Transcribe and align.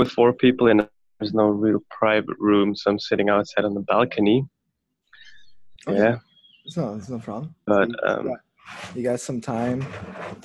with 0.00 0.10
four 0.10 0.32
people 0.32 0.68
and 0.68 0.88
there's 1.18 1.34
no 1.34 1.48
real 1.48 1.80
private 1.90 2.36
room, 2.38 2.74
so 2.74 2.90
I'm 2.90 2.98
sitting 2.98 3.28
outside 3.28 3.64
on 3.66 3.74
the 3.74 3.80
balcony. 3.80 4.44
Okay. 5.86 5.98
Yeah, 5.98 6.16
It's 6.64 6.76
no, 6.76 6.94
it's 6.94 7.08
no 7.10 7.18
problem. 7.18 7.54
but 7.66 7.90
um, 8.08 8.32
You 8.94 9.02
got 9.02 9.20
some 9.20 9.40
time, 9.40 9.84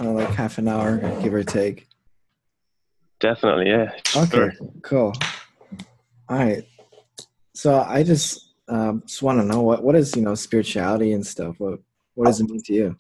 uh, 0.02 0.12
like 0.12 0.29
half 0.29 0.57
an 0.57 0.68
hour, 0.68 0.97
give 1.21 1.33
or 1.33 1.44
take. 1.44 1.88
definitely, 3.21 3.70
yeah. 3.70 3.91
Okay, 4.15 4.29
Sure. 4.29 4.54
cool. 4.83 5.13
All 6.28 6.37
right. 6.37 6.63
So 7.53 7.79
I 7.79 8.03
just 8.03 8.53
um, 8.67 9.03
just 9.08 9.22
want 9.22 9.40
to 9.40 9.46
know 9.46 9.62
what 9.62 9.81
what 9.83 9.96
is 9.96 10.15
you 10.15 10.22
know 10.22 10.35
spirituality 10.35 11.13
and 11.13 11.26
stuff. 11.26 11.56
What 11.60 11.79
what 12.15 12.26
does 12.26 12.42
it 12.42 12.49
mean 12.49 12.62
to 12.65 12.74
you? 12.74 12.96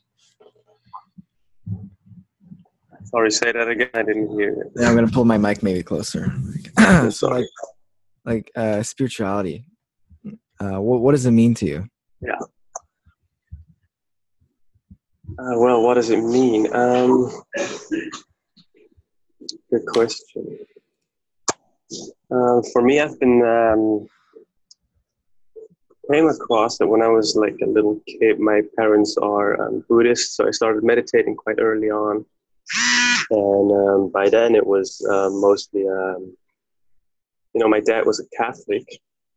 Sorry, 3.15 3.31
say 3.31 3.51
that 3.53 3.69
again. 3.69 3.89
I 3.93 4.03
didn't 4.03 4.37
hear 4.37 4.49
it. 4.49 4.71
Yeah, 4.75 4.89
I'm 4.89 4.95
gonna 4.95 5.07
pull 5.07 5.23
my 5.23 5.37
mic 5.37 5.63
maybe 5.63 5.81
closer. 5.81 6.33
so 6.77 7.09
Sorry. 7.09 7.39
like 7.39 7.49
like 8.25 8.51
uh, 8.57 8.83
spirituality. 8.83 9.63
Uh, 10.59 10.81
what 10.81 10.99
what 10.99 11.11
does 11.13 11.25
it 11.25 11.31
mean 11.31 11.53
to 11.55 11.65
you? 11.65 11.87
Uh, 15.39 15.55
well, 15.57 15.81
what 15.81 15.93
does 15.93 16.09
it 16.09 16.21
mean? 16.21 16.67
Um, 16.75 17.31
good 19.71 19.85
question. 19.87 20.57
Uh, 22.29 22.61
for 22.73 22.81
me, 22.81 22.99
I've 22.99 23.17
been 23.17 23.41
um, 23.45 24.07
came 26.11 26.27
across 26.27 26.79
that 26.79 26.87
when 26.87 27.01
I 27.01 27.07
was 27.07 27.37
like 27.37 27.55
a 27.63 27.67
little 27.67 27.97
kid. 28.07 28.41
My 28.41 28.61
parents 28.77 29.15
are 29.21 29.61
um, 29.61 29.85
Buddhist, 29.87 30.35
so 30.35 30.45
I 30.45 30.51
started 30.51 30.83
meditating 30.83 31.37
quite 31.37 31.59
early 31.59 31.89
on, 31.89 32.25
and 33.31 33.71
um, 33.71 34.09
by 34.11 34.29
then 34.29 34.55
it 34.55 34.65
was 34.65 35.05
uh, 35.09 35.29
mostly, 35.31 35.87
um, 35.87 36.35
you 37.53 37.59
know, 37.61 37.67
my 37.67 37.79
dad 37.79 38.05
was 38.05 38.19
a 38.19 38.27
Catholic, 38.37 38.85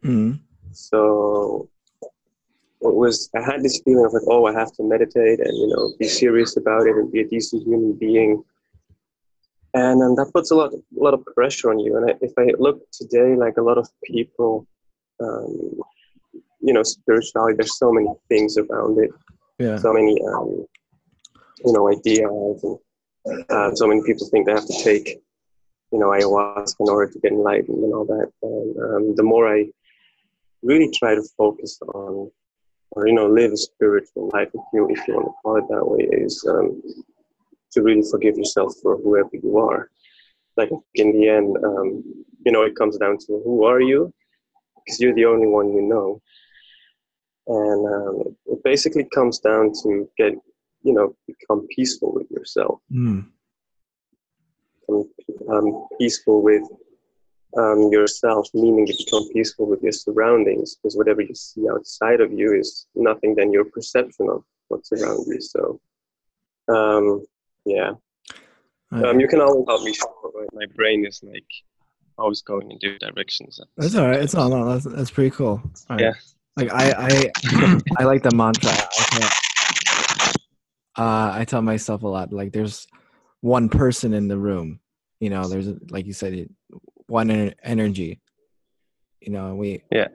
Mm-hmm. 0.05 0.37
so 0.73 1.69
it 2.81 2.95
was 2.95 3.29
I 3.35 3.41
had 3.43 3.63
this 3.65 3.81
feeling 3.85 4.05
of 4.05 4.13
like, 4.13 4.23
oh, 4.29 4.47
I 4.47 4.53
have 4.53 4.71
to 4.75 4.85
meditate 4.85 5.41
and 5.41 5.57
you 5.57 5.67
know 5.67 5.93
be 5.99 6.07
serious 6.07 6.57
about 6.57 6.87
it 6.87 6.95
and 6.97 7.11
be 7.11 7.21
a 7.23 7.29
decent 7.29 7.65
human 7.65 7.95
being. 7.95 8.43
And 9.75 10.03
um, 10.03 10.15
that 10.17 10.31
puts 10.33 10.51
a 10.51 10.55
lot, 10.55 10.73
a 10.73 10.81
lot 10.93 11.15
of 11.15 11.25
pressure 11.35 11.71
on 11.71 11.79
you. 11.79 11.97
And 11.97 12.11
I, 12.11 12.15
if 12.23 12.33
I 12.39 12.47
look 12.59 12.81
today, 12.93 13.35
like 13.37 13.59
a 13.59 13.63
lot 13.63 13.77
of 13.77 13.87
people, 14.05 14.67
um, 15.21 15.81
you 16.61 16.73
know, 16.73 16.83
spirituality, 16.83 17.57
there's 17.57 17.77
so 17.77 17.93
many 17.93 18.09
things 18.29 18.57
around 18.57 18.99
it, 18.99 19.11
Yeah. 19.59 19.77
so 19.77 19.93
many, 19.93 20.17
um, 20.33 20.65
you 21.65 21.73
know, 21.75 21.91
ideas, 21.93 22.65
and 22.65 22.79
uh, 23.51 23.75
so 23.75 23.87
many 23.87 24.03
people 24.05 24.27
think 24.29 24.47
they 24.47 24.53
have 24.53 24.67
to 24.67 24.85
take, 24.85 25.21
you 25.93 25.99
know, 25.99 26.09
ayahuasca 26.09 26.81
in 26.81 26.89
order 26.89 27.13
to 27.13 27.19
get 27.21 27.33
enlightened 27.33 27.83
and 27.83 27.95
all 27.95 28.05
that. 28.05 28.31
And 28.43 28.77
um, 28.79 29.17
the 29.17 29.23
more 29.23 29.49
I 29.49 29.67
really 30.63 30.91
try 30.91 31.15
to 31.15 31.23
focus 31.37 31.79
on 31.95 32.31
or 32.93 33.07
you 33.07 33.15
know 33.15 33.27
live 33.27 33.53
a 33.53 33.57
spiritual 33.57 34.31
life 34.33 34.49
if 34.55 34.61
you 34.73 34.89
if 34.91 35.07
you 35.07 35.15
want 35.15 35.27
to 35.27 35.33
call 35.43 35.57
it 35.57 35.65
that 35.69 35.87
way 35.87 36.09
is 36.11 36.45
um, 36.49 36.83
to 37.71 37.83
really 37.83 38.03
forgive 38.11 38.37
yourself 38.37 38.73
for 38.83 38.97
whoever 38.97 39.31
you 39.33 39.59
are. 39.59 39.91
Like 40.57 40.71
in 40.95 41.13
the 41.13 41.29
end 41.29 41.57
um, 41.65 42.03
you 42.45 42.53
know 42.53 42.63
it 42.63 42.77
comes 42.77 42.97
down 42.97 43.19
to 43.19 43.43
who 43.45 43.65
are 43.65 43.81
you? 43.81 44.13
Because 44.77 45.01
you're 45.01 45.15
the 45.15 45.27
only 45.27 45.47
one 45.47 45.73
you 45.73 45.83
know. 45.83 46.21
And 47.47 47.95
um, 47.95 48.37
it 48.47 48.63
basically 48.63 49.07
comes 49.15 49.39
down 49.39 49.73
to 49.83 50.09
get 50.19 50.35
you 50.83 50.93
know 50.93 51.15
become 51.27 51.67
peaceful 51.69 52.13
with 52.13 52.31
yourself 52.31 52.81
Mm. 52.93 53.27
become 54.87 55.05
um, 55.51 55.87
peaceful 55.99 56.43
with 56.43 56.63
um, 57.57 57.91
yourself, 57.93 58.49
meaning 58.55 58.87
to 58.87 58.95
become 59.05 59.29
peaceful 59.33 59.67
with 59.67 59.83
your 59.83 59.93
surroundings, 59.93 60.77
because 60.77 60.97
whatever 60.97 61.23
you 61.23 61.35
see 61.35 61.69
outside 61.69 62.21
of 62.21 62.33
you 62.33 62.53
is 62.55 62.87
nothing 62.95 63.35
than 63.35 63.53
your 63.53 63.65
perception 63.65 64.29
of 64.29 64.45
what's 64.69 64.93
around 64.93 65.27
you. 65.27 65.41
So, 65.41 65.81
um, 66.69 67.27
yeah, 67.65 67.93
um, 68.93 69.21
you 69.21 69.29
can 69.29 69.41
always 69.41 69.65
help 69.67 69.83
me. 69.83 69.95
Right? 70.35 70.49
My 70.53 70.67
brain 70.75 71.07
is 71.07 71.23
like 71.23 71.47
always 72.19 72.43
going 72.43 72.71
in 72.71 72.79
different 72.79 73.15
directions. 73.15 73.61
That's 73.77 73.95
all 73.95 74.09
right. 74.09 74.21
It's 74.21 74.35
all 74.35 74.49
no, 74.49 74.65
that's 74.73 74.85
that's 74.85 75.11
pretty 75.11 75.31
cool. 75.31 75.63
Right. 75.89 76.01
Yeah. 76.01 76.13
Like 76.57 76.71
I 76.73 76.93
I 76.93 77.81
I 77.99 78.05
like 78.05 78.23
the 78.23 78.33
mantra. 78.33 78.73
I 80.99 81.03
uh, 81.03 81.39
I 81.41 81.45
tell 81.45 81.63
myself 81.63 82.03
a 82.03 82.09
lot. 82.09 82.33
Like 82.33 82.53
there's 82.53 82.87
one 83.41 83.69
person 83.69 84.15
in 84.15 84.29
the 84.29 84.39
room. 84.39 84.81
You 85.21 85.31
know, 85.31 85.49
there's 85.49 85.69
like 85.91 86.07
you 86.07 86.13
said, 86.13 86.35
it, 86.35 86.51
one 87.07 87.29
ener- 87.29 87.55
energy. 87.63 88.21
You 89.21 89.33
know, 89.33 89.55
we 89.55 89.83
Yeah. 89.91 90.09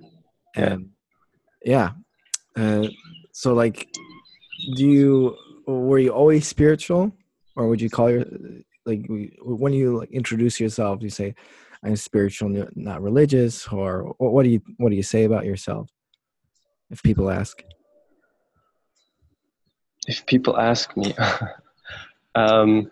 Yeah. 0.58 0.74
and 0.74 0.90
yeah. 1.64 1.92
Uh, 2.56 2.88
so 3.32 3.54
like, 3.54 3.88
do 4.76 4.86
you 4.86 5.38
were 5.66 6.00
you 6.00 6.10
always 6.12 6.48
spiritual, 6.48 7.16
or 7.56 7.68
would 7.68 7.82
you 7.82 7.90
call 7.90 8.12
your 8.12 8.26
like 8.86 9.06
when 9.42 9.74
you 9.74 10.00
like 10.00 10.12
introduce 10.12 10.60
yourself, 10.60 11.02
you 11.02 11.10
say, 11.10 11.34
"I'm 11.84 11.96
spiritual, 11.96 12.50
not 12.76 13.02
religious," 13.02 13.68
or 13.68 14.14
what 14.18 14.44
do 14.44 14.50
you 14.50 14.62
what 14.78 14.90
do 14.90 14.96
you 14.96 15.04
say 15.04 15.24
about 15.24 15.46
yourself? 15.46 15.90
If 16.92 17.02
people 17.02 17.32
ask, 17.32 17.64
If 20.08 20.26
people 20.26 20.58
ask 20.58 20.96
me, 20.98 21.14
um, 22.36 22.90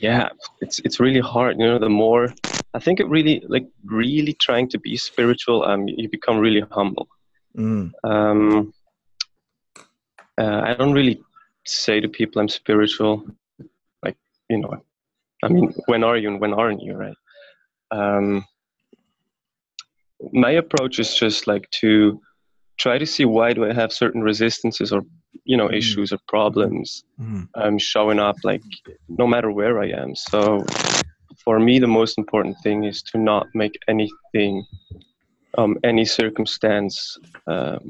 yeah, 0.00 0.28
it's 0.60 0.78
it's 0.80 1.00
really 1.00 1.20
hard. 1.20 1.58
You 1.58 1.66
know, 1.66 1.78
the 1.78 1.88
more 1.88 2.32
I 2.74 2.78
think 2.78 3.00
it 3.00 3.08
really 3.08 3.42
like 3.48 3.66
really 3.84 4.34
trying 4.34 4.68
to 4.70 4.78
be 4.78 4.96
spiritual, 4.96 5.64
um, 5.64 5.88
you 5.88 6.08
become 6.08 6.38
really 6.38 6.64
humble. 6.70 7.08
mm, 7.56 7.90
um, 8.04 8.72
uh, 10.38 10.60
I 10.64 10.74
don't 10.74 10.92
really 10.92 11.22
say 11.64 12.00
to 12.00 12.08
people 12.08 12.40
I'm 12.40 12.48
spiritual. 12.48 13.26
Like, 14.02 14.16
you 14.50 14.58
know, 14.58 14.82
I 15.42 15.48
mean, 15.48 15.72
when 15.86 16.04
are 16.04 16.16
you 16.16 16.28
and 16.30 16.40
when 16.40 16.52
aren't 16.52 16.82
you, 16.82 16.94
right? 16.94 17.16
Um, 17.90 18.44
my 20.32 20.50
approach 20.52 20.98
is 20.98 21.14
just 21.14 21.46
like 21.46 21.70
to 21.82 22.20
try 22.78 22.98
to 22.98 23.06
see 23.06 23.24
why 23.24 23.52
do 23.52 23.64
I 23.64 23.72
have 23.72 23.92
certain 23.92 24.22
resistances 24.22 24.92
or, 24.92 25.02
you 25.44 25.56
know, 25.56 25.68
Mm. 25.68 25.76
issues 25.76 26.12
or 26.12 26.18
problems 26.28 27.04
mm, 27.20 27.48
um, 27.54 27.78
showing 27.78 28.18
up, 28.18 28.36
like, 28.44 28.62
no 29.08 29.26
matter 29.26 29.50
where 29.50 29.80
I 29.80 29.88
am. 29.88 30.14
So, 30.14 30.64
for 31.44 31.58
me, 31.58 31.78
the 31.78 31.86
most 31.86 32.18
important 32.18 32.56
thing 32.62 32.84
is 32.84 33.02
to 33.04 33.18
not 33.18 33.46
make 33.54 33.78
anything, 33.88 34.64
um, 35.58 35.78
any 35.84 36.04
circumstance, 36.04 37.18
um, 37.46 37.80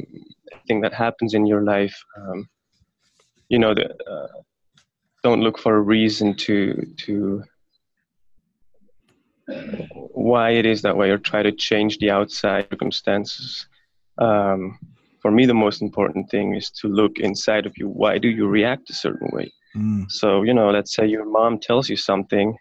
thing 0.68 0.80
that 0.82 0.92
happens 0.94 1.34
in 1.34 1.46
your 1.46 1.62
life, 1.62 1.96
um, 2.16 2.48
you 3.48 3.58
know, 3.58 3.74
the, 3.74 3.86
uh, 4.12 4.28
don't 5.22 5.40
look 5.40 5.58
for 5.58 5.76
a 5.76 5.80
reason 5.80 6.34
to 6.36 6.86
to 6.98 7.42
why 10.12 10.50
it 10.50 10.66
is 10.66 10.82
that 10.82 10.96
way 10.96 11.10
or 11.10 11.18
try 11.18 11.42
to 11.42 11.52
change 11.52 11.98
the 11.98 12.10
outside 12.10 12.66
circumstances. 12.70 13.66
Um, 14.18 14.78
for 15.20 15.30
me, 15.30 15.46
the 15.46 15.54
most 15.54 15.82
important 15.82 16.30
thing 16.30 16.54
is 16.54 16.70
to 16.82 16.88
look 16.88 17.18
inside 17.18 17.66
of 17.66 17.76
you. 17.76 17.88
Why 17.88 18.18
do 18.18 18.28
you 18.28 18.46
react 18.46 18.90
a 18.90 18.94
certain 18.94 19.28
way? 19.32 19.52
mm, 19.76 20.10
So, 20.10 20.42
you 20.42 20.54
know, 20.54 20.70
let's 20.70 20.94
say 20.94 21.06
your 21.06 21.24
mom 21.24 21.58
tells 21.58 21.88
you 21.88 21.96
something, 21.96 22.56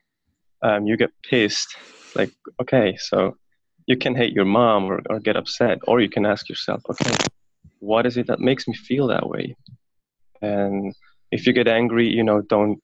um, 0.61 0.85
you 0.85 0.97
get 0.97 1.11
pissed. 1.29 1.75
Like, 2.15 2.31
okay, 2.61 2.97
so 2.97 3.35
you 3.87 3.97
can 3.97 4.15
hate 4.15 4.33
your 4.33 4.45
mom 4.45 4.85
or, 4.85 5.01
or 5.09 5.19
get 5.19 5.35
upset, 5.35 5.79
or 5.87 6.01
you 6.01 6.09
can 6.09 6.25
ask 6.25 6.49
yourself, 6.49 6.81
okay, 6.89 7.15
what 7.79 8.05
is 8.05 8.17
it 8.17 8.27
that 8.27 8.39
makes 8.39 8.67
me 8.67 8.73
feel 8.73 9.07
that 9.07 9.27
way? 9.27 9.55
And 10.41 10.93
if 11.31 11.45
you 11.45 11.53
get 11.53 11.67
angry, 11.67 12.07
you 12.07 12.23
know, 12.23 12.41
don't 12.41 12.79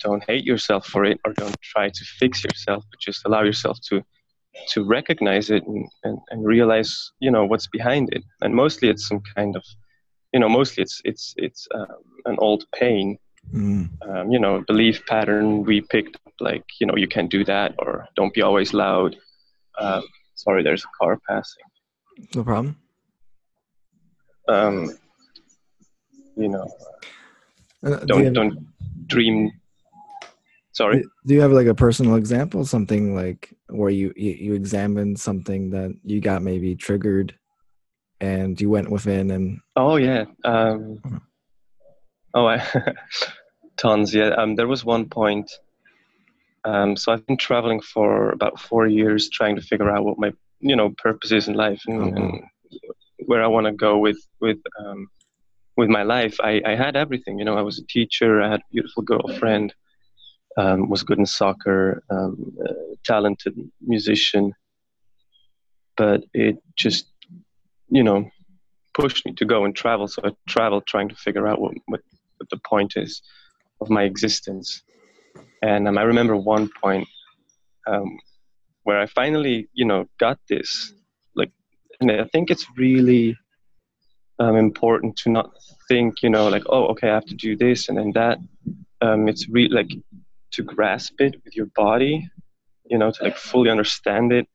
don't 0.00 0.22
hate 0.24 0.44
yourself 0.44 0.86
for 0.86 1.04
it 1.04 1.18
or 1.24 1.32
don't 1.32 1.56
try 1.60 1.88
to 1.88 2.04
fix 2.18 2.44
yourself, 2.44 2.84
but 2.90 3.00
just 3.00 3.26
allow 3.26 3.42
yourself 3.42 3.78
to 3.88 4.00
to 4.68 4.84
recognize 4.84 5.50
it 5.50 5.64
and, 5.66 5.88
and, 6.04 6.18
and 6.30 6.44
realize, 6.44 7.12
you 7.20 7.30
know, 7.30 7.44
what's 7.44 7.66
behind 7.68 8.08
it. 8.12 8.24
And 8.42 8.54
mostly 8.54 8.88
it's 8.88 9.08
some 9.08 9.22
kind 9.34 9.56
of 9.56 9.64
you 10.32 10.40
know, 10.40 10.48
mostly 10.48 10.82
it's 10.82 11.00
it's 11.04 11.34
it's 11.36 11.66
um, 11.74 11.86
an 12.26 12.36
old 12.38 12.64
pain 12.74 13.18
mm. 13.52 13.88
um, 14.08 14.30
you 14.30 14.38
know, 14.38 14.62
belief 14.66 15.04
pattern 15.06 15.62
we 15.64 15.80
picked 15.80 16.16
up, 16.16 16.32
like, 16.40 16.64
you 16.80 16.86
know, 16.86 16.96
you 16.96 17.08
can't 17.08 17.30
do 17.30 17.44
that 17.44 17.74
or 17.78 18.06
don't 18.16 18.34
be 18.34 18.42
always 18.42 18.74
loud. 18.74 19.16
Um, 19.78 20.02
sorry, 20.34 20.62
there's 20.62 20.84
a 20.84 20.88
car 20.98 21.18
passing. 21.28 21.64
No 22.34 22.44
problem. 22.44 22.76
Um, 24.48 24.90
you 26.36 26.48
know, 26.48 26.68
Uh, 27.84 27.96
do, 28.04 28.18
you 28.18 28.30
don't 28.30 28.32
don't 28.32 28.58
dream. 29.06 29.52
Sorry. 30.78 31.02
do 31.26 31.34
you 31.34 31.40
have 31.40 31.50
like 31.50 31.66
a 31.66 31.74
personal 31.74 32.14
example, 32.14 32.64
something 32.64 33.12
like 33.12 33.52
where 33.66 33.90
you, 33.90 34.12
you 34.14 34.30
you 34.30 34.54
examined 34.54 35.18
something 35.18 35.70
that 35.70 35.90
you 36.04 36.20
got 36.20 36.40
maybe 36.40 36.76
triggered, 36.76 37.34
and 38.20 38.60
you 38.60 38.70
went 38.70 38.88
within 38.88 39.32
and 39.32 39.58
Oh 39.74 39.96
yeah. 39.96 40.26
Um, 40.44 41.00
oh, 42.32 42.46
I, 42.46 42.62
tons. 43.76 44.14
Yeah. 44.14 44.28
Um, 44.28 44.54
there 44.54 44.68
was 44.68 44.84
one 44.84 45.08
point 45.08 45.50
Um, 46.64 46.96
so 46.96 47.10
I've 47.10 47.26
been 47.26 47.38
traveling 47.38 47.80
for 47.80 48.30
about 48.30 48.60
four 48.60 48.86
years, 48.86 49.28
trying 49.30 49.56
to 49.56 49.62
figure 49.62 49.90
out 49.90 50.04
what 50.04 50.20
my 50.20 50.32
you 50.60 50.76
know 50.76 50.90
purpose 50.90 51.32
is 51.32 51.48
in 51.48 51.54
life 51.54 51.82
and, 51.88 52.02
oh, 52.02 52.22
and 52.22 52.42
where 53.26 53.42
I 53.42 53.48
want 53.48 53.66
to 53.66 53.72
go 53.72 53.98
with 53.98 54.20
with 54.40 54.60
um, 54.78 55.08
with 55.76 55.88
my 55.88 56.04
life. 56.04 56.36
I, 56.40 56.62
I 56.64 56.76
had 56.76 56.94
everything. 56.94 57.40
You 57.40 57.46
know, 57.46 57.58
I 57.58 57.62
was 57.62 57.80
a 57.80 57.86
teacher. 57.86 58.40
I 58.40 58.48
had 58.48 58.60
a 58.60 58.72
beautiful 58.72 59.02
girlfriend. 59.02 59.74
Um, 60.58 60.88
was 60.90 61.02
good 61.02 61.18
in 61.18 61.26
soccer. 61.26 62.02
Um, 62.10 62.56
talented 63.04 63.54
musician. 63.80 64.52
But 65.96 66.24
it 66.34 66.56
just 66.76 67.06
you 67.88 68.02
know 68.02 68.30
pushed 68.98 69.24
me 69.24 69.32
to 69.34 69.44
go 69.44 69.64
and 69.64 69.74
travel. 69.74 70.08
So 70.08 70.22
I 70.24 70.30
traveled 70.48 70.86
trying 70.86 71.08
to 71.08 71.14
figure 71.14 71.46
out 71.46 71.60
what, 71.60 71.74
what, 71.86 72.00
what 72.38 72.50
the 72.50 72.58
point 72.58 72.94
is 72.96 73.22
of 73.80 73.88
my 73.88 74.02
existence. 74.02 74.82
And 75.62 75.86
um, 75.86 75.98
I 75.98 76.02
remember 76.02 76.36
one 76.36 76.68
point 76.82 77.06
um, 77.86 78.18
where 78.82 78.98
I 78.98 79.06
finally, 79.06 79.68
you 79.72 79.84
know, 79.84 80.06
got 80.18 80.38
this. 80.48 80.92
Like, 81.36 81.52
and 82.00 82.10
I 82.10 82.24
think 82.24 82.50
it's 82.50 82.66
really 82.76 83.36
um, 84.40 84.56
important 84.56 85.16
to 85.18 85.30
not 85.30 85.50
think, 85.88 86.22
you 86.22 86.30
know, 86.30 86.48
like, 86.48 86.64
oh, 86.68 86.86
okay, 86.88 87.08
I 87.08 87.14
have 87.14 87.26
to 87.26 87.34
do 87.34 87.56
this 87.56 87.88
and 87.88 87.96
then 87.96 88.12
that. 88.14 88.38
Um, 89.00 89.28
it's 89.28 89.48
really 89.48 89.68
like 89.68 89.90
to 90.58 90.64
grasp 90.64 91.20
it 91.20 91.36
with 91.44 91.54
your 91.54 91.70
body, 91.76 92.28
you 92.84 92.98
know, 92.98 93.12
to 93.12 93.22
like 93.22 93.36
fully 93.36 93.70
understand 93.70 94.32
it. 94.32 94.46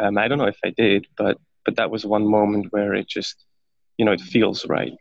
Um, 0.00 0.18
I 0.18 0.26
don't 0.26 0.38
know 0.38 0.46
if 0.56 0.58
I 0.64 0.70
did, 0.70 1.06
but 1.16 1.38
but 1.64 1.76
that 1.76 1.90
was 1.90 2.04
one 2.04 2.26
moment 2.26 2.66
where 2.70 2.92
it 2.94 3.08
just 3.08 3.46
you 3.96 4.04
know 4.04 4.12
it 4.12 4.20
feels 4.20 4.66
right. 4.66 4.92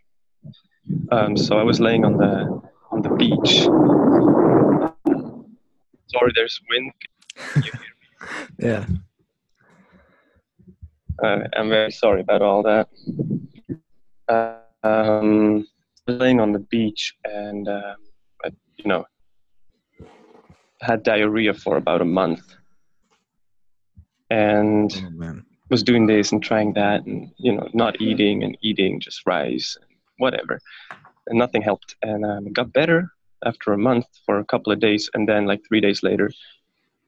Um, 1.12 1.36
so 1.36 1.58
I 1.58 1.64
was 1.64 1.80
laying 1.80 2.06
on 2.06 2.18
the 2.18 2.62
on 2.92 3.02
the 3.02 3.10
beach. 3.22 3.54
Sorry, 6.14 6.32
there's 6.36 6.60
wind. 6.70 6.92
yeah. 8.60 8.86
Uh, 11.24 11.40
I'm 11.58 11.70
very 11.70 11.92
sorry 11.92 12.22
about 12.22 12.42
all 12.44 12.62
that. 12.64 12.90
Uh, 14.28 14.58
um, 14.84 15.66
laying 16.08 16.40
on 16.40 16.52
the 16.52 16.60
beach 16.60 17.16
and 17.24 17.68
uh, 17.68 17.96
you 18.78 18.86
know 18.86 19.06
had 20.84 21.04
diarrhea 21.04 21.54
for 21.54 21.78
about 21.78 22.02
a 22.02 22.06
month, 22.06 22.56
and 24.30 24.92
oh, 25.22 25.42
was 25.70 25.84
doing 25.84 26.06
this 26.06 26.32
and 26.32 26.44
trying 26.44 26.74
that 26.74 27.06
and 27.06 27.32
you 27.38 27.52
know 27.52 27.68
not 27.74 28.00
eating 28.00 28.44
and 28.44 28.58
eating 28.62 29.00
just 29.00 29.22
rice 29.26 29.78
and 29.82 29.90
whatever. 30.18 30.60
And 31.28 31.40
nothing 31.40 31.62
helped. 31.62 31.96
And 32.02 32.26
um, 32.26 32.52
got 32.52 32.74
better 32.74 33.10
after 33.46 33.74
a 33.74 33.78
month 33.78 34.06
for 34.26 34.40
a 34.40 34.46
couple 34.46 34.72
of 34.74 34.80
days. 34.80 35.10
And 35.14 35.28
then 35.28 35.46
like 35.46 35.62
three 35.68 35.82
days 35.82 36.04
later 36.04 36.30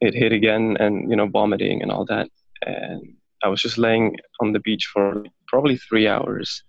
it 0.02 0.14
hit 0.14 0.34
again 0.34 0.78
and 0.80 1.10
you 1.10 1.16
know 1.16 1.28
vomiting 1.28 1.82
and 1.82 1.92
all 1.92 2.06
that. 2.06 2.28
And 2.66 3.02
i 3.44 3.48
was 3.48 3.62
just 3.62 3.78
laying 3.78 4.16
on 4.42 4.52
the 4.54 4.60
beach 4.60 4.86
for 4.94 5.24
probably 5.48 5.78
three 5.78 6.08
hours. 6.08 6.64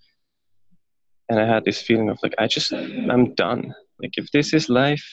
And 1.29 1.41
i 1.41 1.47
had 1.47 1.65
this 1.65 1.81
feeling 1.81 2.11
of 2.11 2.19
like 2.23 2.35
i 2.39 2.47
just 2.47 2.73
i'm 2.73 3.35
done. 3.35 3.75
Like 4.01 4.15
if 4.19 4.31
this 4.33 4.53
is 4.53 4.69
life 4.69 5.07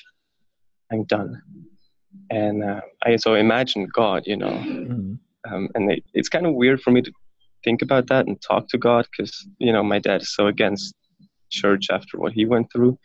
i'm 0.91 1.05
done 1.05 1.41
and 2.29 2.63
uh, 2.63 2.81
i 3.05 3.15
so 3.15 3.35
imagine 3.35 3.87
god 3.93 4.23
you 4.25 4.37
know 4.37 4.51
mm-hmm 4.51 5.13
um, 5.49 5.69
and 5.75 5.91
it, 5.91 6.03
it's 6.13 6.29
kind 6.29 6.45
of 6.45 6.53
weird 6.53 6.81
for 6.81 6.91
me 6.91 7.01
to 7.01 7.11
think 7.63 7.81
about 7.81 8.07
that 8.07 8.27
and 8.27 8.41
talk 8.41 8.67
to 8.69 8.77
God 8.77 9.07
because 9.11 9.47
you 9.59 9.71
know 9.71 9.83
my 9.83 9.99
dad 9.99 10.21
is 10.21 10.33
so 10.33 10.47
against 10.47 10.95
church 11.49 11.87
after 11.91 12.17
what 12.17 12.33
he 12.33 12.45
went 12.45 12.71
through, 12.71 12.97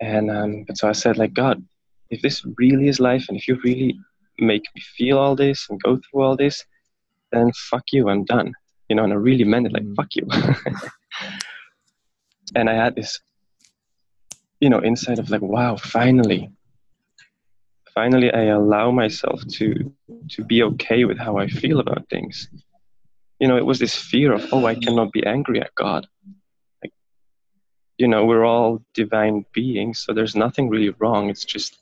and 0.00 0.30
um, 0.30 0.64
but 0.66 0.78
so 0.78 0.88
I 0.88 0.92
said 0.92 1.18
like 1.18 1.34
God, 1.34 1.62
if 2.10 2.22
this 2.22 2.44
really 2.56 2.88
is 2.88 3.00
life 3.00 3.26
and 3.28 3.36
if 3.36 3.48
you 3.48 3.58
really 3.64 3.98
make 4.38 4.64
me 4.74 4.82
feel 4.96 5.18
all 5.18 5.34
this 5.34 5.66
and 5.70 5.82
go 5.82 5.96
through 5.96 6.22
all 6.22 6.36
this, 6.36 6.64
then 7.32 7.50
fuck 7.70 7.84
you, 7.92 8.08
I'm 8.08 8.24
done. 8.24 8.52
You 8.88 8.96
know, 8.96 9.04
and 9.04 9.12
I 9.12 9.16
really 9.16 9.44
meant 9.44 9.66
it 9.66 9.72
like 9.72 9.82
mm. 9.82 9.96
fuck 9.96 10.14
you. 10.14 10.28
and 12.54 12.70
I 12.70 12.74
had 12.74 12.94
this, 12.94 13.18
you 14.60 14.70
know, 14.70 14.78
inside 14.78 15.18
of 15.18 15.30
like 15.30 15.42
wow, 15.42 15.76
finally, 15.76 16.50
finally 17.96 18.30
I 18.32 18.44
allow 18.60 18.92
myself 18.92 19.40
to 19.56 19.92
to 20.34 20.44
be 20.44 20.62
okay 20.70 21.04
with 21.04 21.18
how 21.18 21.38
I 21.38 21.48
feel 21.48 21.80
about 21.80 22.08
things. 22.08 22.48
You 23.40 23.48
know, 23.48 23.56
it 23.56 23.66
was 23.70 23.78
this 23.80 23.96
fear 23.96 24.32
of 24.32 24.42
oh, 24.52 24.64
I 24.66 24.74
cannot 24.74 25.10
be 25.12 25.26
angry 25.26 25.60
at 25.60 25.74
God. 25.74 26.06
Like, 26.82 26.92
you 27.98 28.06
know, 28.06 28.24
we're 28.24 28.44
all 28.44 28.82
divine 28.94 29.44
beings, 29.52 29.98
so 30.00 30.12
there's 30.12 30.36
nothing 30.36 30.68
really 30.68 30.92
wrong. 31.00 31.30
It's 31.30 31.44
just 31.44 31.78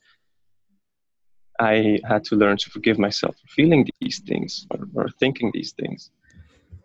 I 1.61 2.01
had 2.11 2.23
to 2.29 2.37
learn 2.37 2.57
to 2.63 2.71
forgive 2.71 2.99
myself 2.99 3.35
for 3.41 3.49
feeling 3.49 3.89
these 4.01 4.19
things 4.21 4.67
or, 4.71 4.81
or 4.95 5.09
thinking 5.21 5.51
these 5.53 5.73
things. 5.73 6.11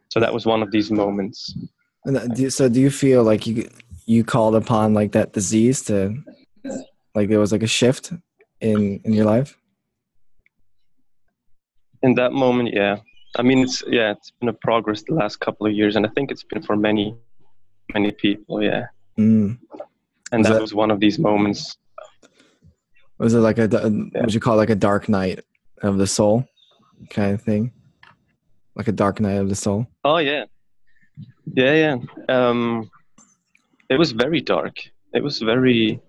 So 0.09 0.19
that 0.19 0.33
was 0.33 0.45
one 0.45 0.61
of 0.61 0.71
these 0.71 0.91
moments. 0.91 1.55
And 2.05 2.53
so, 2.53 2.69
do 2.69 2.79
you 2.79 2.91
feel 2.91 3.23
like 3.23 3.45
you 3.47 3.69
you 4.05 4.23
called 4.23 4.55
upon 4.55 4.93
like 4.95 5.11
that 5.11 5.33
disease 5.33 5.83
to 5.83 5.95
like 7.15 7.29
there 7.29 7.39
was 7.39 7.51
like 7.51 7.63
a 7.63 7.75
shift 7.79 8.11
in 8.61 8.99
in 9.03 9.13
your 9.13 9.25
life? 9.25 9.57
In 12.01 12.15
that 12.15 12.31
moment, 12.31 12.69
yeah. 12.73 12.97
I 13.37 13.43
mean, 13.43 13.59
it's 13.59 13.83
yeah, 13.87 14.11
it's 14.11 14.31
been 14.39 14.49
a 14.49 14.53
progress 14.53 15.03
the 15.03 15.13
last 15.13 15.39
couple 15.39 15.67
of 15.67 15.73
years, 15.73 15.95
and 15.95 16.05
I 16.05 16.09
think 16.09 16.31
it's 16.31 16.43
been 16.43 16.61
for 16.61 16.75
many, 16.75 17.15
many 17.93 18.11
people, 18.11 18.63
yeah. 18.63 18.87
Mm. 19.17 19.59
And 20.31 20.45
that, 20.45 20.53
that, 20.53 20.61
was 20.61 20.73
one 20.73 20.91
of 20.91 20.99
these 20.99 21.19
moments. 21.19 21.77
Was 23.17 23.33
it 23.33 23.39
like 23.39 23.57
a 23.57 23.67
yeah. 23.67 24.21
would 24.21 24.33
you 24.33 24.39
call 24.39 24.55
it 24.55 24.57
like 24.57 24.69
a 24.69 24.75
dark 24.75 25.09
night 25.09 25.43
of 25.81 25.97
the 25.97 26.07
soul 26.07 26.45
kind 27.09 27.33
of 27.33 27.41
thing? 27.41 27.71
Like 28.75 28.87
a 28.87 28.93
dark 28.93 29.19
night 29.19 29.37
of 29.37 29.49
the 29.49 29.55
soul? 29.55 29.87
Oh 30.03 30.17
yeah, 30.17 30.45
yeah, 31.53 31.73
yeah. 31.73 31.97
Um, 32.29 32.89
it 33.89 33.97
was 33.97 34.11
very 34.11 34.41
dark. 34.41 34.77
It 35.13 35.23
was 35.23 35.39
very 35.39 35.99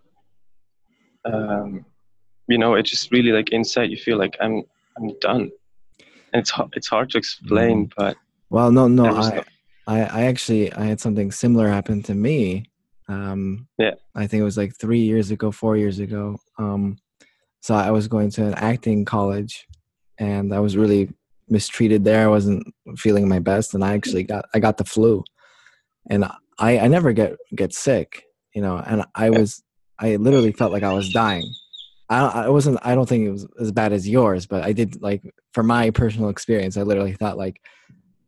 um, 1.24 1.84
you 2.50 2.58
know 2.58 2.74
it's 2.74 2.90
just 2.90 3.10
really 3.12 3.32
like 3.32 3.50
inside 3.50 3.90
you 3.90 3.96
feel 3.96 4.18
like 4.18 4.36
i'm 4.40 4.62
i'm 4.98 5.18
done. 5.20 5.50
And 6.32 6.40
it's 6.40 6.52
it's 6.74 6.88
hard 6.88 7.10
to 7.10 7.18
explain 7.18 7.86
mm. 7.86 7.92
but 7.96 8.16
well 8.50 8.70
no 8.70 8.88
no 8.88 9.16
I, 9.16 9.44
I 9.86 10.00
i 10.02 10.22
actually 10.24 10.72
i 10.72 10.84
had 10.84 11.00
something 11.00 11.30
similar 11.30 11.68
happen 11.68 12.02
to 12.04 12.14
me 12.14 12.64
um 13.08 13.66
yeah. 13.78 13.94
I 14.14 14.28
think 14.28 14.40
it 14.40 14.44
was 14.44 14.56
like 14.56 14.76
three 14.76 15.00
years 15.00 15.30
ago 15.30 15.50
four 15.50 15.76
years 15.76 15.98
ago 15.98 16.38
um 16.58 16.98
so 17.60 17.74
i 17.74 17.90
was 17.90 18.06
going 18.08 18.30
to 18.32 18.44
an 18.44 18.54
acting 18.54 19.04
college 19.04 19.66
and 20.18 20.54
i 20.54 20.60
was 20.60 20.76
really 20.76 21.08
mistreated 21.48 22.04
there 22.04 22.24
i 22.24 22.28
wasn't 22.28 22.64
feeling 22.96 23.28
my 23.28 23.40
best 23.40 23.74
and 23.74 23.84
i 23.84 23.94
actually 23.94 24.22
got 24.22 24.44
i 24.54 24.60
got 24.60 24.76
the 24.76 24.84
flu 24.84 25.24
and 26.08 26.24
i 26.58 26.78
i 26.78 26.86
never 26.86 27.12
get 27.12 27.36
get 27.56 27.72
sick 27.72 28.22
you 28.54 28.62
know 28.62 28.76
and 28.86 29.04
i 29.16 29.28
was 29.28 29.62
i 29.98 30.14
literally 30.14 30.52
felt 30.52 30.70
like 30.70 30.84
i 30.84 30.92
was 30.92 31.10
dying 31.10 31.52
I, 32.10 32.44
I 32.44 32.48
wasn't 32.48 32.78
i 32.82 32.94
don't 32.94 33.08
think 33.08 33.24
it 33.24 33.30
was 33.30 33.46
as 33.60 33.72
bad 33.72 33.92
as 33.92 34.08
yours 34.08 34.44
but 34.44 34.62
i 34.62 34.72
did 34.72 35.00
like 35.00 35.22
for 35.52 35.62
my 35.62 35.90
personal 35.90 36.28
experience 36.28 36.76
i 36.76 36.82
literally 36.82 37.12
thought 37.12 37.38
like 37.38 37.62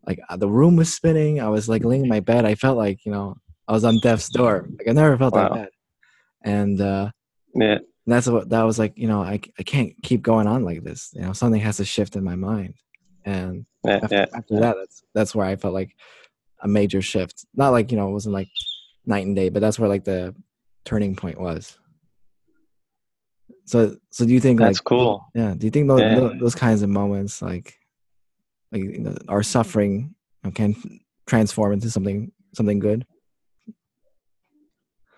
like 0.07 0.21
uh, 0.29 0.37
the 0.37 0.49
room 0.49 0.77
was 0.77 0.93
spinning 0.93 1.41
i 1.41 1.49
was 1.49 1.69
like 1.69 1.85
laying 1.85 2.05
in 2.05 2.09
my 2.09 2.21
bed 2.21 2.45
i 2.45 2.55
felt 2.55 2.79
like 2.79 3.05
you 3.05 3.13
know 3.13 3.37
i 3.69 3.73
was 3.73 3.85
on 3.85 3.99
death's 4.01 4.29
door 4.29 4.67
like 4.79 4.89
i 4.89 4.93
never 4.93 5.19
felt 5.19 5.35
wow. 5.35 5.49
that 5.49 5.55
bad. 5.55 5.69
And 6.45 6.81
uh 6.81 7.11
yeah. 7.55 7.79
that's 8.07 8.27
what 8.27 8.49
that 8.49 8.63
was 8.63 8.79
like 8.79 8.95
you 8.97 9.09
know 9.09 9.23
I, 9.23 9.41
I 9.59 9.63
can't 9.63 9.93
keep 10.03 10.23
going 10.23 10.47
on 10.47 10.65
like 10.65 10.83
this 10.83 11.11
you 11.15 11.23
know 11.23 11.33
something 11.33 11.61
has 11.61 11.77
to 11.77 11.85
shift 11.85 12.17
in 12.17 12.25
my 12.25 12.37
mind. 12.37 12.75
And 13.25 13.67
yeah, 13.85 14.01
after, 14.03 14.15
yeah, 14.15 14.27
after 14.35 14.61
that 14.61 14.77
that's 14.77 15.03
that's 15.15 15.35
where 15.35 15.47
i 15.47 15.57
felt 15.57 15.75
like 15.75 15.95
a 16.65 16.69
major 16.69 17.03
shift. 17.03 17.45
Not 17.55 17.71
like 17.71 17.91
you 17.91 17.97
know 17.97 18.09
it 18.09 18.13
wasn't 18.13 18.35
like 18.35 18.49
night 19.07 19.27
and 19.27 19.37
day 19.37 19.49
but 19.49 19.61
that's 19.61 19.79
where 19.79 19.89
like 19.89 20.05
the 20.05 20.35
turning 20.85 21.15
point 21.15 21.41
was 21.41 21.79
so, 23.65 23.97
so 24.11 24.25
do 24.25 24.33
you 24.33 24.41
think 24.41 24.59
that's 24.59 24.79
like, 24.79 24.85
cool? 24.85 25.27
Yeah. 25.35 25.55
Do 25.57 25.67
you 25.67 25.71
think 25.71 25.89
those, 25.89 26.01
yeah. 26.01 26.31
those 26.39 26.55
kinds 26.55 26.83
of 26.83 26.89
moments, 26.89 27.41
like, 27.41 27.75
like 28.71 28.83
you 28.83 29.01
know, 29.01 29.17
our 29.29 29.43
suffering, 29.43 30.15
can 30.55 30.75
transform 31.27 31.73
into 31.73 31.89
something 31.91 32.33
something 32.55 32.81
good? 32.81 33.07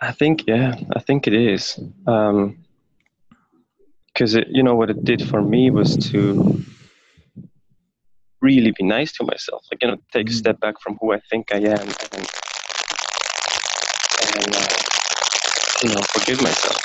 I 0.00 0.12
think, 0.12 0.44
yeah, 0.46 0.74
I 0.94 1.00
think 1.00 1.26
it 1.26 1.32
is. 1.32 1.80
Um, 2.06 2.58
because 4.08 4.34
it, 4.34 4.48
you 4.48 4.62
know, 4.62 4.74
what 4.76 4.90
it 4.90 5.02
did 5.02 5.26
for 5.28 5.42
me 5.42 5.70
was 5.70 5.96
to 6.10 6.62
really 8.40 8.72
be 8.78 8.84
nice 8.84 9.12
to 9.12 9.24
myself. 9.24 9.64
Like, 9.72 9.82
you 9.82 9.88
know, 9.88 9.96
take 10.12 10.28
a 10.28 10.32
mm. 10.32 10.36
step 10.36 10.60
back 10.60 10.80
from 10.80 10.98
who 11.00 11.12
I 11.12 11.20
think 11.30 11.52
I 11.52 11.56
am 11.56 11.80
and, 11.80 12.28
and 14.36 14.54
uh, 14.54 14.68
you 15.82 15.88
know, 15.88 16.02
forgive 16.12 16.42
myself 16.42 16.84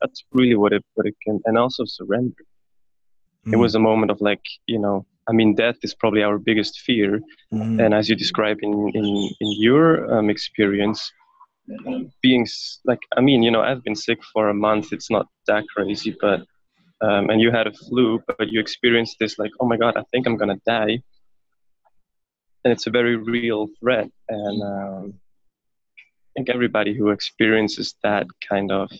that's 0.00 0.24
really 0.32 0.56
what 0.56 0.72
it 0.72 0.84
what 0.94 1.06
it 1.06 1.14
can 1.24 1.40
and 1.46 1.56
also 1.58 1.84
surrender 1.84 2.42
mm. 3.46 3.52
it 3.52 3.56
was 3.56 3.74
a 3.74 3.78
moment 3.78 4.10
of 4.10 4.20
like 4.20 4.44
you 4.66 4.78
know 4.78 5.04
i 5.28 5.32
mean 5.32 5.54
death 5.54 5.76
is 5.82 5.94
probably 5.94 6.22
our 6.22 6.38
biggest 6.38 6.80
fear 6.80 7.20
mm. 7.52 7.84
and 7.84 7.94
as 7.94 8.08
you 8.08 8.16
describe 8.16 8.58
in 8.62 8.90
in, 8.94 9.06
in 9.40 9.48
your 9.66 10.12
um, 10.14 10.30
experience 10.30 11.00
being 12.22 12.46
like 12.84 13.00
i 13.16 13.20
mean 13.20 13.42
you 13.42 13.50
know 13.50 13.62
i've 13.62 13.82
been 13.82 13.96
sick 13.96 14.20
for 14.32 14.48
a 14.48 14.54
month 14.54 14.92
it's 14.92 15.10
not 15.10 15.26
that 15.46 15.64
crazy 15.74 16.16
but 16.20 16.40
um, 17.00 17.28
and 17.28 17.40
you 17.40 17.50
had 17.50 17.66
a 17.66 17.72
flu, 17.72 18.22
but 18.26 18.48
you 18.48 18.60
experienced 18.60 19.16
this 19.20 19.38
like, 19.38 19.50
oh 19.60 19.66
my 19.66 19.76
god, 19.76 19.96
I 19.96 20.02
think 20.10 20.26
I'm 20.26 20.36
gonna 20.36 20.60
die, 20.66 21.02
and 22.64 22.72
it's 22.72 22.86
a 22.86 22.90
very 22.90 23.16
real 23.16 23.68
threat. 23.80 24.08
And 24.28 24.62
um, 24.62 25.14
I 25.98 26.28
think 26.34 26.48
everybody 26.48 26.96
who 26.96 27.10
experiences 27.10 27.94
that 28.02 28.26
kind 28.48 28.72
of 28.72 28.90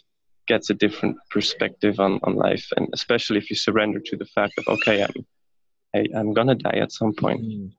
gets 0.46 0.70
a 0.70 0.74
different 0.74 1.16
perspective 1.30 1.98
on, 2.00 2.18
on 2.22 2.34
life, 2.34 2.66
and 2.76 2.88
especially 2.92 3.38
if 3.38 3.50
you 3.50 3.56
surrender 3.56 4.00
to 4.04 4.16
the 4.16 4.26
fact 4.26 4.52
of 4.58 4.64
okay, 4.68 5.02
I'm 5.02 5.26
I, 5.94 6.06
I'm 6.18 6.32
gonna 6.34 6.54
die 6.54 6.78
at 6.78 6.92
some 6.92 7.12
point. 7.14 7.40
Mm. 7.42 7.70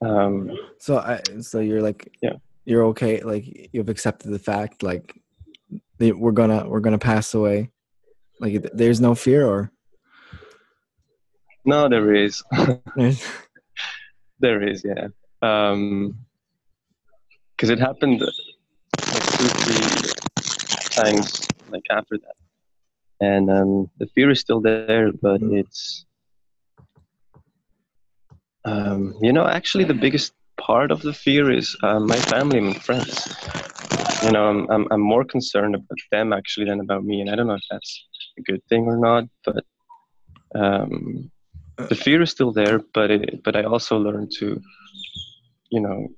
Um, 0.00 0.50
So 0.78 0.98
I 0.98 1.20
so 1.40 1.60
you're 1.60 1.82
like 1.82 2.10
Yeah. 2.22 2.34
you're 2.64 2.84
okay 2.86 3.20
like 3.22 3.68
you've 3.72 3.88
accepted 3.88 4.30
the 4.32 4.38
fact 4.38 4.82
like 4.82 5.14
we're 5.98 6.32
gonna 6.32 6.68
we're 6.68 6.80
gonna 6.80 6.98
pass 6.98 7.34
away. 7.34 7.70
Like 8.40 8.62
there's 8.72 9.00
no 9.00 9.14
fear 9.14 9.46
or 9.46 9.72
no, 11.64 11.88
there 11.88 12.14
is. 12.14 12.42
There 14.40 14.62
is, 14.62 14.84
yeah. 14.84 15.08
Um 15.42 16.14
'cause 17.58 17.68
because 17.68 17.70
it 17.70 17.80
happened 17.80 18.20
like 18.20 18.32
two, 19.36 19.48
three 19.48 20.07
times 20.98 21.48
like 21.74 21.86
after 22.00 22.18
that, 22.24 22.38
and 23.26 23.50
um, 23.50 23.90
the 23.98 24.08
fear 24.14 24.30
is 24.34 24.50
still 24.50 24.74
there, 24.74 25.10
but 25.22 25.42
Mm. 25.42 25.52
it's, 25.52 26.06
um, 28.64 29.14
you 29.20 29.32
know, 29.32 29.46
actually 29.46 29.84
the 29.84 29.94
biggest 29.94 30.32
part 30.60 30.90
of 30.90 31.02
the 31.02 31.12
fear 31.12 31.50
is 31.50 31.76
uh, 31.82 32.00
my 32.00 32.16
family 32.32 32.58
and 32.58 32.76
friends. 32.82 33.28
You 34.24 34.32
know, 34.32 34.44
I'm, 34.48 34.70
I'm 34.70 34.86
I'm 34.90 35.00
more 35.00 35.24
concerned 35.24 35.74
about 35.74 35.98
them 36.10 36.32
actually 36.32 36.66
than 36.66 36.80
about 36.80 37.04
me, 37.04 37.20
and 37.20 37.30
I 37.30 37.36
don't 37.36 37.46
know 37.48 37.54
if 37.54 37.66
that's 37.70 38.04
a 38.38 38.42
good 38.42 38.62
thing 38.68 38.84
or 38.86 38.98
not, 38.98 39.24
but. 39.44 39.64
Um, 40.54 41.30
the 41.88 41.94
fear 41.96 42.22
is 42.22 42.30
still 42.30 42.52
there, 42.52 42.80
but 42.94 43.10
it, 43.10 43.42
but 43.44 43.56
I 43.56 43.62
also 43.64 43.98
learned 43.98 44.32
to, 44.38 44.60
you 45.70 45.80
know, 45.80 46.08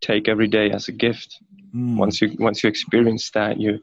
take 0.00 0.28
every 0.28 0.48
day 0.48 0.70
as 0.70 0.88
a 0.88 0.92
gift. 0.92 1.38
Mm. 1.76 1.96
Once 1.96 2.22
you 2.22 2.34
once 2.38 2.62
you 2.62 2.68
experience 2.68 3.30
that, 3.32 3.60
you 3.60 3.78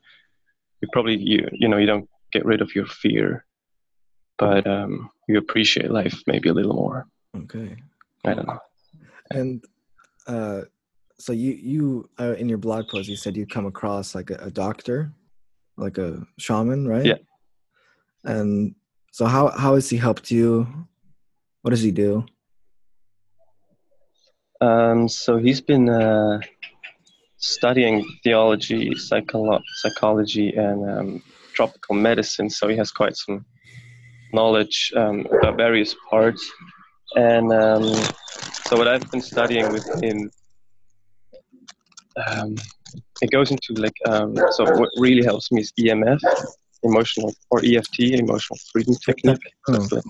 you 0.81 0.87
probably 0.91 1.17
you 1.17 1.47
you 1.51 1.67
know 1.67 1.77
you 1.77 1.85
don't 1.85 2.09
get 2.31 2.45
rid 2.45 2.61
of 2.61 2.73
your 2.73 2.87
fear, 2.87 3.45
but 4.37 4.65
um, 4.65 5.11
you 5.27 5.37
appreciate 5.37 5.91
life 5.91 6.21
maybe 6.25 6.49
a 6.49 6.53
little 6.53 6.73
more. 6.73 7.07
okay. 7.43 7.75
I 8.25 8.33
don't 8.33 8.47
know. 8.47 8.59
And 9.31 9.63
uh 10.27 10.61
so 11.19 11.33
you 11.33 11.53
you 11.53 12.09
uh, 12.19 12.35
in 12.37 12.49
your 12.49 12.57
blog 12.57 12.87
post 12.87 13.09
you 13.09 13.15
said 13.15 13.37
you 13.37 13.45
come 13.45 13.65
across 13.65 14.15
like 14.15 14.29
a, 14.29 14.35
a 14.35 14.51
doctor, 14.51 15.11
like 15.77 15.97
a 15.97 16.25
shaman, 16.37 16.87
right? 16.87 17.05
Yeah. 17.05 17.19
And 18.23 18.75
so 19.11 19.25
how 19.25 19.49
how 19.49 19.75
has 19.75 19.89
he 19.89 19.97
helped 19.97 20.31
you? 20.31 20.67
What 21.61 21.71
does 21.71 21.81
he 21.81 21.91
do? 21.91 22.25
Um, 24.61 25.09
so 25.09 25.37
he's 25.37 25.61
been 25.61 25.89
uh, 25.89 26.39
studying 27.43 28.05
theology, 28.23 28.91
psycholo- 28.91 29.61
psychology, 29.81 30.53
and 30.55 30.89
um, 30.89 31.23
tropical 31.53 31.93
medicine. 31.95 32.49
So 32.49 32.69
he 32.69 32.77
has 32.77 32.89
quite 32.91 33.17
some 33.17 33.45
knowledge 34.31 34.93
um, 34.95 35.27
about 35.31 35.57
various 35.57 35.93
parts. 36.09 36.49
And 37.15 37.51
um, 37.51 37.83
so 38.65 38.77
what 38.77 38.87
I've 38.87 39.09
been 39.11 39.21
studying 39.21 39.71
with 39.73 39.85
him, 40.01 40.31
um, 42.25 42.55
it 43.21 43.29
goes 43.29 43.51
into 43.51 43.73
like 43.73 43.97
um, 44.07 44.35
so 44.51 44.63
what 44.79 44.89
really 44.97 45.23
helps 45.23 45.51
me 45.51 45.61
is 45.61 45.73
EMF, 45.79 46.21
emotional 46.83 47.33
or 47.51 47.59
EFT, 47.63 47.99
emotional 48.23 48.57
freedom 48.71 48.95
technique. 49.05 49.53
Oh. 49.67 49.73
The, 49.73 50.01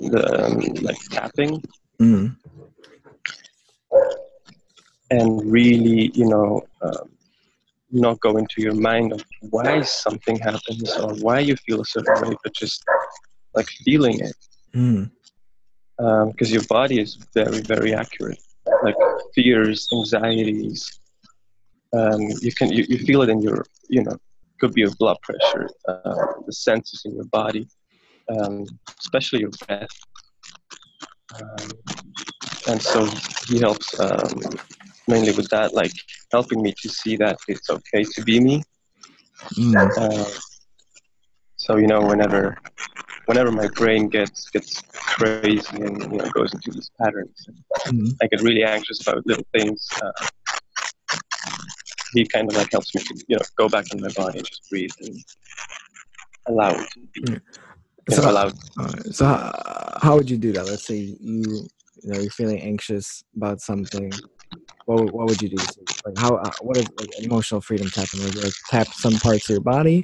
the 0.00 0.44
um, 0.44 0.58
like 0.82 0.98
tapping 1.10 1.60
Mm. 2.00 2.36
And 5.10 5.50
really, 5.50 6.10
you 6.14 6.28
know, 6.28 6.62
um, 6.82 7.10
not 7.90 8.20
go 8.20 8.36
into 8.36 8.60
your 8.60 8.74
mind 8.74 9.12
of 9.12 9.24
why 9.40 9.80
something 9.82 10.38
happens 10.38 10.94
or 10.96 11.14
why 11.14 11.38
you 11.38 11.56
feel 11.56 11.80
a 11.80 11.84
certain 11.84 12.28
way, 12.28 12.36
but 12.42 12.52
just 12.54 12.84
like 13.54 13.68
feeling 13.84 14.20
it. 14.20 14.36
Mm. 14.74 15.10
Because 16.30 16.52
your 16.52 16.62
body 16.68 17.00
is 17.00 17.16
very, 17.34 17.60
very 17.62 17.94
accurate. 17.94 18.38
Like 18.82 18.94
fears, 19.34 19.88
anxieties, 19.92 21.00
um, 21.96 22.20
you 22.42 22.52
can 22.52 22.70
you, 22.70 22.84
you 22.88 22.98
feel 22.98 23.22
it 23.22 23.30
in 23.30 23.40
your, 23.40 23.64
you 23.88 24.04
know, 24.04 24.16
could 24.60 24.74
be 24.74 24.82
your 24.82 24.94
blood 24.98 25.16
pressure, 25.22 25.68
uh, 25.88 26.26
the 26.46 26.52
senses 26.52 27.02
in 27.04 27.14
your 27.14 27.24
body, 27.26 27.66
um, 28.28 28.66
especially 29.00 29.40
your 29.40 29.50
breath. 29.66 29.88
Um, 31.40 31.70
and 32.68 32.82
so 32.82 33.06
he 33.46 33.58
helps 33.58 33.98
um, 33.98 34.40
mainly 35.08 35.32
with 35.32 35.48
that, 35.50 35.74
like 35.74 35.92
helping 36.32 36.62
me 36.62 36.74
to 36.82 36.88
see 36.88 37.16
that 37.16 37.38
it's 37.48 37.68
okay 37.70 38.04
to 38.04 38.22
be 38.22 38.40
me. 38.40 38.62
Mm. 39.56 39.74
Uh, 39.98 40.30
so 41.56 41.76
you 41.76 41.86
know, 41.86 42.00
whenever 42.00 42.56
whenever 43.26 43.50
my 43.50 43.68
brain 43.68 44.08
gets 44.08 44.48
gets 44.50 44.82
crazy 44.92 45.76
and 45.76 46.00
you 46.12 46.18
know 46.18 46.30
goes 46.30 46.52
into 46.54 46.70
these 46.70 46.90
patterns, 47.00 47.46
Mm. 47.86 48.16
I 48.22 48.26
get 48.26 48.42
really 48.42 48.64
anxious 48.64 49.06
about 49.06 49.26
little 49.26 49.44
things. 49.56 49.88
Uh, 50.02 50.26
he 52.12 52.26
kind 52.26 52.50
of 52.50 52.56
like 52.56 52.70
helps 52.72 52.94
me 52.94 53.02
to 53.02 53.24
you 53.28 53.36
know 53.36 53.42
go 53.56 53.68
back 53.68 53.84
in 53.92 54.00
my 54.00 54.08
body 54.16 54.38
and 54.38 54.46
just 54.46 54.68
breathe 54.70 54.90
and 55.00 55.16
allow 56.48 56.70
it 56.70 56.88
to 56.90 57.00
be. 57.14 57.40
So- 58.10 58.22
know, 58.22 58.30
allow 58.30 58.50
Alright, 58.80 59.14
So 59.14 59.26
how, 59.26 59.98
how 60.00 60.16
would 60.16 60.30
you 60.30 60.38
do 60.38 60.52
that? 60.52 60.66
Let's 60.66 60.86
say 60.86 60.96
you 60.96 61.68
you 62.02 62.12
know 62.12 62.20
you're 62.20 62.30
feeling 62.30 62.60
anxious 62.60 63.22
about 63.36 63.60
something. 63.60 64.10
What 64.88 65.00
would- 65.04 65.12
what 65.16 65.26
would 65.28 65.42
you 65.42 65.50
do? 65.50 65.58
So, 65.58 65.80
Like 66.06 66.18
how 66.24 66.36
uh, 66.36 66.50
what 66.66 66.76
is 66.78 66.88
like 67.00 67.12
emotional 67.20 67.60
freedom 67.60 67.88
tapping? 67.90 68.20
Like, 68.24 68.36
like 68.42 68.54
tap 68.72 68.88
some 69.04 69.14
parts 69.24 69.44
of 69.48 69.54
your 69.56 69.60
body, 69.74 69.98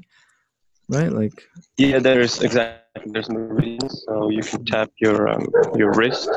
right? 0.91 1.11
Like 1.21 1.37
Yeah, 1.79 1.99
there's 2.01 2.35
exactly 2.43 3.09
there's 3.15 3.31
meridians, 3.31 4.05
so 4.07 4.29
you 4.29 4.43
can 4.43 4.65
tap 4.73 4.91
your 5.05 5.29
um, 5.33 5.45
your 5.81 5.91
wrist 5.99 6.29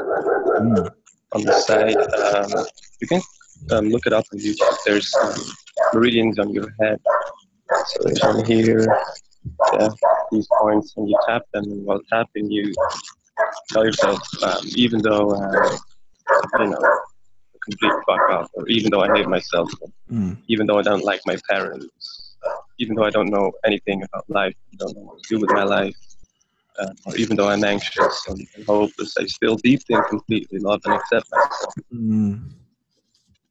mm, 0.64 0.90
on 1.36 1.42
the 1.50 1.54
side. 1.68 2.00
Um, 2.36 2.52
you 3.02 3.08
can 3.12 3.22
um, 3.72 3.86
look 3.94 4.06
it 4.08 4.14
up 4.14 4.26
on 4.32 4.40
YouTube. 4.40 4.76
There's 4.86 5.10
um, 5.22 5.40
meridians 5.94 6.40
on 6.40 6.50
your 6.58 6.70
head. 6.80 7.00
So 7.90 7.98
there's 8.06 8.24
one 8.24 8.46
here, 8.46 8.84
yeah, 9.74 9.90
these 10.32 10.48
points, 10.62 10.94
and 10.98 11.10
you 11.10 11.18
tap 11.28 11.44
them. 11.54 11.66
And 11.66 11.86
while 11.86 12.02
tapping, 12.12 12.50
you 12.50 12.74
tell 13.72 13.84
yourself, 13.86 14.20
um, 14.44 14.62
even 14.76 15.02
though 15.02 15.32
uh, 15.32 15.78
you 16.60 16.68
know, 16.70 16.84
complete 17.68 17.98
fuck 18.08 18.26
off, 18.36 18.50
or 18.56 18.68
even 18.68 18.92
though 18.92 19.02
I 19.06 19.10
hate 19.16 19.28
myself, 19.38 19.70
mm, 20.12 20.38
even 20.48 20.68
though 20.68 20.80
I 20.80 20.84
don't 20.90 21.04
like 21.04 21.22
my 21.26 21.38
parents, 21.50 22.36
even 22.80 22.96
though 22.96 23.06
I 23.06 23.12
don't 23.12 23.30
know 23.30 23.52
anything 23.66 24.04
about 24.08 24.26
life, 24.30 24.56
I 24.74 24.76
don't 24.80 24.96
know 24.96 25.04
what 25.10 25.20
to 25.24 25.36
do 25.36 25.40
with 25.42 25.52
my 25.52 25.64
life, 25.64 25.96
uh, 26.80 26.94
or 27.06 27.16
even 27.18 27.36
though 27.38 27.50
I'm 27.50 27.64
anxious 27.64 28.16
and, 28.30 28.40
and 28.56 28.66
hopeless, 28.66 29.14
I 29.20 29.26
still 29.26 29.56
deeply 29.58 29.96
and 29.96 30.06
completely 30.08 30.60
love 30.60 30.82
and 30.86 30.96
accept 30.96 31.26
myself. 31.32 31.74
mm, 31.94 32.40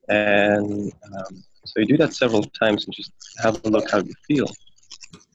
And 0.09 0.93
um, 1.15 1.45
so 1.65 1.81
you 1.81 1.87
do 1.87 1.97
that 1.99 2.15
several 2.15 2.43
times 2.61 2.85
and 2.87 2.95
just 2.95 3.13
have 3.43 3.61
a 3.65 3.69
look 3.69 3.91
how 3.91 3.99
you 3.99 4.15
feel. 4.27 4.49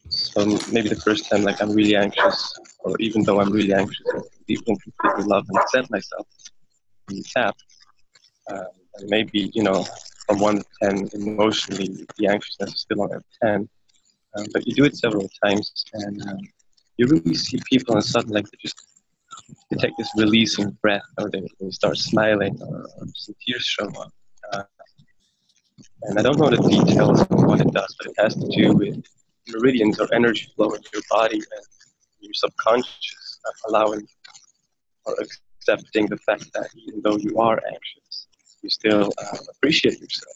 So 0.10 0.46
maybe 0.72 0.90
the 0.90 1.02
first 1.06 1.30
time, 1.30 1.44
like 1.44 1.62
I'm 1.62 1.72
really 1.72 1.96
anxious, 1.96 2.54
or 2.80 2.96
even 3.00 3.24
though 3.24 3.40
I'm 3.40 3.52
really 3.52 3.74
anxious, 3.74 4.06
I 4.16 4.20
deeply 4.48 4.74
and 4.74 4.82
completely 4.82 5.24
love 5.26 5.46
and 5.50 5.58
accept 5.58 5.90
myself. 5.92 6.28
And 7.10 7.24
tap. 7.36 7.56
And 8.50 9.10
maybe, 9.10 9.52
you 9.54 9.64
know, 9.64 9.86
from 10.28 10.40
1 10.40 10.58
to 10.58 10.66
10, 10.84 11.10
emotionally, 11.14 12.06
the 12.18 12.28
anxiousness 12.28 12.74
is 12.74 12.80
still 12.82 13.02
on 13.02 13.14
a 13.14 13.22
10. 13.44 13.70
Um, 14.38 14.46
but 14.54 14.66
you 14.66 14.74
do 14.74 14.86
it 14.86 14.96
several 14.96 15.30
times, 15.44 15.86
and 15.94 16.22
um, 16.28 16.40
you 16.98 17.08
really 17.08 17.34
see 17.34 17.60
people, 17.70 17.96
and 17.96 18.04
suddenly, 18.04 18.36
like, 18.36 18.46
they 18.46 18.58
just 18.62 18.82
they 19.70 19.78
take 19.78 19.96
this 19.98 20.10
releasing 20.16 20.72
breath, 20.82 21.02
or 21.18 21.30
they, 21.30 21.42
they 21.60 21.70
start 21.72 21.98
smiling, 21.98 22.58
or, 22.62 22.84
or 22.84 23.08
some 23.16 23.36
tears 23.46 23.64
show 23.64 23.88
up. 23.88 24.14
Uh, 24.54 24.64
and 26.04 26.20
I 26.20 26.22
don't 26.22 26.38
know 26.38 26.50
the 26.50 26.58
details 26.58 27.22
of 27.22 27.44
what 27.44 27.62
it 27.62 27.72
does, 27.74 27.96
but 27.98 28.08
it 28.08 28.16
has 28.20 28.36
to 28.36 28.48
do 28.48 28.74
with 28.74 29.04
meridians 29.48 30.00
or 30.00 30.14
energy 30.14 30.52
flow 30.56 30.72
in 30.72 30.82
your 30.94 31.02
body 31.10 31.36
and 31.36 31.66
your 32.20 32.34
subconscious, 32.34 33.40
uh, 33.46 33.70
allowing 33.70 34.08
or 35.06 35.16
accepting 35.20 36.08
the 36.08 36.18
fact 36.18 36.52
that 36.54 36.70
even 36.88 37.02
though 37.02 37.18
you 37.18 37.38
are 37.38 37.62
anxious, 37.68 38.01
you 38.62 38.70
still 38.70 39.12
uh, 39.18 39.38
appreciate 39.56 40.00
yourself. 40.00 40.36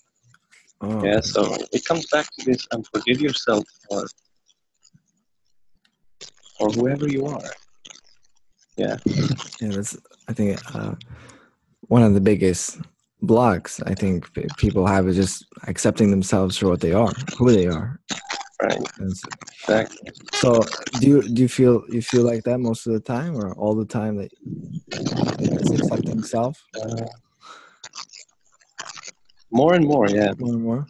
oh, 0.82 1.03
Yeah, 1.03 1.20
so 1.22 1.55
it 1.72 1.86
comes 1.86 2.08
back 2.08 2.27
to 2.38 2.46
this 2.46 2.67
and 2.72 2.86
forgive 2.88 3.22
yourself 3.22 3.63
for 3.89 4.05
for 6.58 6.70
whoever 6.70 7.08
you 7.08 7.25
are. 7.25 7.51
Yeah, 8.77 8.98
yeah. 9.62 9.72
That's 9.72 9.98
I 10.27 10.34
think 10.34 10.60
uh, 10.75 10.96
one 11.82 12.03
of 12.03 12.13
the 12.13 12.22
biggest 12.22 12.79
blocks 13.22 13.82
I 13.82 13.94
think 13.94 14.32
people 14.58 14.86
have 14.86 15.08
is 15.08 15.15
just 15.15 15.46
accepting 15.67 16.12
themselves 16.12 16.58
for 16.58 16.70
what 16.70 16.82
they 16.82 16.94
are, 16.94 17.13
who 17.38 17.51
they 17.51 17.67
are. 17.67 18.00
right. 18.62 18.79
It. 18.79 18.91
Exactly. 19.00 20.12
So 20.34 20.63
do 21.00 21.08
you 21.08 21.22
do 21.22 21.41
you 21.41 21.48
feel 21.48 21.84
you 21.89 22.01
feel 22.01 22.24
like 22.24 22.44
that 22.44 22.60
most 22.60 22.88
of 22.88 22.94
the 22.94 23.00
time 23.00 23.36
or 23.36 23.53
all 23.53 23.75
the 23.75 23.86
time 23.86 24.17
that 24.17 24.32
accepting 25.74 26.24
self 26.24 26.63
Uh, 26.82 27.05
more 29.55 29.74
and 29.74 29.85
more, 29.85 30.07
yeah. 30.09 30.33
more 30.38 30.53
and 30.53 30.63
more? 30.63 30.85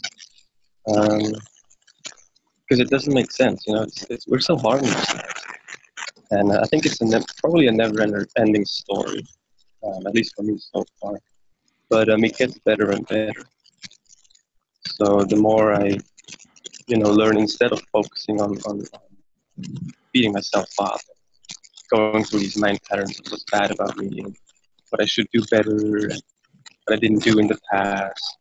Because 2.61 2.79
it 2.79 2.89
doesn't 2.89 3.13
make 3.13 3.31
sense, 3.31 3.63
you 3.67 3.75
know. 3.75 3.83
It's, 3.83 4.03
it's 4.09 4.27
we're 4.27 4.39
so 4.39 4.57
hard 4.57 4.81
on 4.83 4.89
ourselves, 4.89 5.33
and 6.31 6.51
uh, 6.51 6.61
I 6.63 6.65
think 6.65 6.85
it's 6.87 6.99
a 7.01 7.05
ne- 7.05 7.33
probably 7.41 7.67
a 7.67 7.71
never-ending 7.71 8.65
story, 8.65 9.21
um, 9.85 10.07
at 10.07 10.15
least 10.15 10.33
for 10.35 10.41
me 10.41 10.57
so 10.57 10.83
far. 10.99 11.15
But 11.91 12.09
um, 12.09 12.23
it 12.23 12.37
gets 12.37 12.57
better 12.59 12.89
and 12.89 13.07
better. 13.07 13.43
So 14.97 15.23
the 15.23 15.35
more 15.35 15.73
I, 15.75 15.97
you 16.87 16.97
know, 16.97 17.11
learn 17.11 17.37
instead 17.37 17.71
of 17.71 17.81
focusing 17.91 18.41
on 18.41 18.57
on, 18.69 18.81
on 18.97 19.63
beating 20.11 20.33
myself 20.33 20.69
up, 20.79 21.01
going 21.91 22.23
through 22.23 22.39
these 22.39 22.57
mind 22.57 22.79
patterns 22.89 23.19
of 23.19 23.31
what's 23.31 23.45
bad 23.51 23.69
about 23.69 23.95
me 23.97 24.07
and 24.21 24.35
what 24.89 25.03
I 25.03 25.05
should 25.05 25.27
do 25.31 25.43
better, 25.51 25.77
and 26.09 26.21
what 26.85 26.95
I 26.95 26.99
didn't 26.99 27.21
do 27.21 27.37
in 27.37 27.47
the 27.47 27.59
past, 27.71 28.37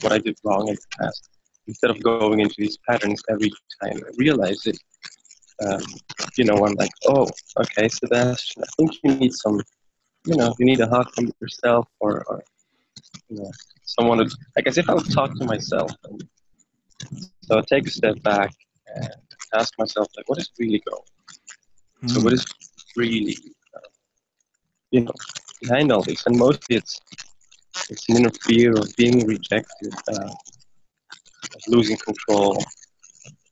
what 0.00 0.12
I 0.12 0.18
did 0.18 0.36
wrong 0.44 0.68
in 0.68 0.74
the 0.74 0.86
past. 1.00 1.28
Instead 1.66 1.90
of 1.90 2.02
going 2.02 2.40
into 2.40 2.54
these 2.58 2.78
patterns 2.88 3.22
every 3.30 3.50
time 3.82 3.96
I 3.96 4.10
realize 4.16 4.66
it, 4.66 4.78
um, 5.66 5.80
you 6.36 6.44
know, 6.44 6.54
I'm 6.64 6.74
like, 6.74 6.90
oh, 7.08 7.26
okay, 7.58 7.88
Sebastian, 7.88 8.62
I 8.62 8.66
think 8.78 8.92
you 9.02 9.14
need 9.14 9.32
some, 9.34 9.60
you 10.26 10.36
know, 10.36 10.54
you 10.58 10.66
need 10.66 10.80
a 10.80 10.88
hug 10.88 11.10
from 11.14 11.30
yourself 11.40 11.86
or, 12.00 12.24
or 12.28 12.42
you 13.28 13.38
know, 13.38 13.50
someone 13.84 14.18
to, 14.18 14.30
like 14.56 14.66
as 14.66 14.78
if 14.78 14.88
I 14.88 14.94
would 14.94 15.10
talk 15.10 15.34
to 15.38 15.44
myself. 15.44 15.90
And 16.04 16.22
so 17.42 17.58
I 17.58 17.62
take 17.68 17.86
a 17.86 17.90
step 17.90 18.22
back 18.22 18.52
and 18.94 19.08
ask 19.54 19.72
myself, 19.78 20.08
like, 20.16 20.28
what 20.28 20.38
is 20.38 20.50
really 20.58 20.82
going? 20.88 21.02
So 22.06 22.20
Mm. 22.20 22.24
what 22.24 22.32
is 22.32 22.46
really, 22.96 23.36
uh, 23.76 23.88
you 24.90 25.02
know, 25.02 25.12
behind 25.60 25.92
all 25.92 26.02
this? 26.02 26.26
And 26.26 26.38
mostly 26.38 26.76
it's 26.76 27.00
it's 27.90 28.08
an 28.08 28.16
inner 28.16 28.30
fear 28.46 28.72
of 28.72 28.94
being 28.96 29.26
rejected, 29.26 29.92
uh, 30.08 30.32
of 31.54 31.62
losing 31.66 31.96
control, 31.96 32.56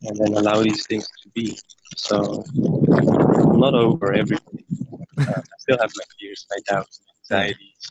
and 0.02 0.16
then 0.16 0.34
allow 0.34 0.62
these 0.62 0.86
things 0.86 1.06
to 1.22 1.28
be. 1.30 1.58
So 1.96 2.44
I'm 2.52 3.58
not 3.58 3.74
over 3.74 4.12
everything. 4.12 4.64
Uh, 5.18 5.24
I 5.26 5.56
still 5.58 5.78
have 5.80 5.90
my 5.96 6.04
fears, 6.20 6.46
my 6.50 6.58
doubts, 6.68 7.00
my 7.30 7.38
anxieties. 7.38 7.90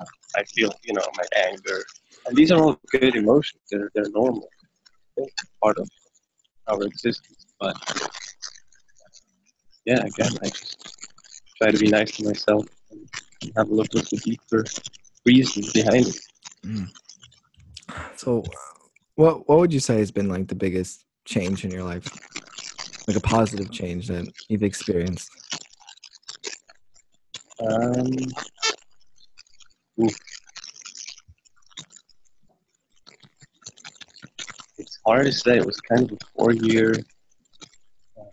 Uh, 0.00 0.04
I 0.36 0.44
feel, 0.44 0.72
you 0.84 0.92
know, 0.92 1.06
my 1.16 1.24
anger, 1.48 1.82
and 2.26 2.36
these 2.36 2.52
are 2.52 2.60
all 2.60 2.78
good 2.90 3.16
emotions. 3.16 3.62
They're 3.70 3.90
they're 3.94 4.10
normal, 4.10 4.48
They're 5.16 5.26
part 5.62 5.78
of 5.78 5.88
our 6.68 6.82
existence. 6.82 7.46
But 7.58 7.76
yeah, 9.86 10.04
again, 10.04 10.32
I 10.42 10.48
just 10.48 10.98
try 11.56 11.70
to 11.70 11.78
be 11.78 11.88
nice 11.88 12.10
to 12.16 12.24
myself 12.24 12.66
and 12.90 13.08
have 13.56 13.70
a 13.70 13.74
look 13.74 13.94
at 13.96 14.06
the 14.10 14.18
deeper 14.18 14.64
reason 15.26 15.64
behind 15.74 16.06
it. 16.06 16.16
So 18.16 18.44
what 19.16 19.48
what 19.48 19.58
would 19.58 19.72
you 19.72 19.80
say 19.80 19.98
has 19.98 20.10
been 20.10 20.28
like 20.28 20.48
the 20.48 20.54
biggest 20.54 21.04
change 21.24 21.64
in 21.64 21.70
your 21.70 21.82
life? 21.84 22.08
Like 23.06 23.16
a 23.16 23.20
positive 23.20 23.70
change 23.70 24.08
that 24.08 24.32
you've 24.48 24.62
experienced? 24.62 25.30
Um, 27.60 28.06
it's 34.78 34.98
hard 35.06 35.26
to 35.26 35.32
say. 35.32 35.56
It 35.58 35.66
was 35.66 35.80
kind 35.80 36.10
of 36.10 36.12
a 36.12 36.26
four-year 36.36 36.94
um, 38.18 38.26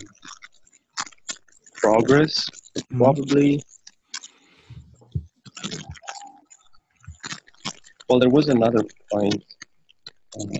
progress, 1.75 2.49
Mhm. 2.75 2.97
probably. 2.97 3.63
Well, 8.13 8.29
there 8.29 8.39
was 8.39 8.53
another 8.53 8.91
point. 9.13 9.43
Um, 10.39 10.59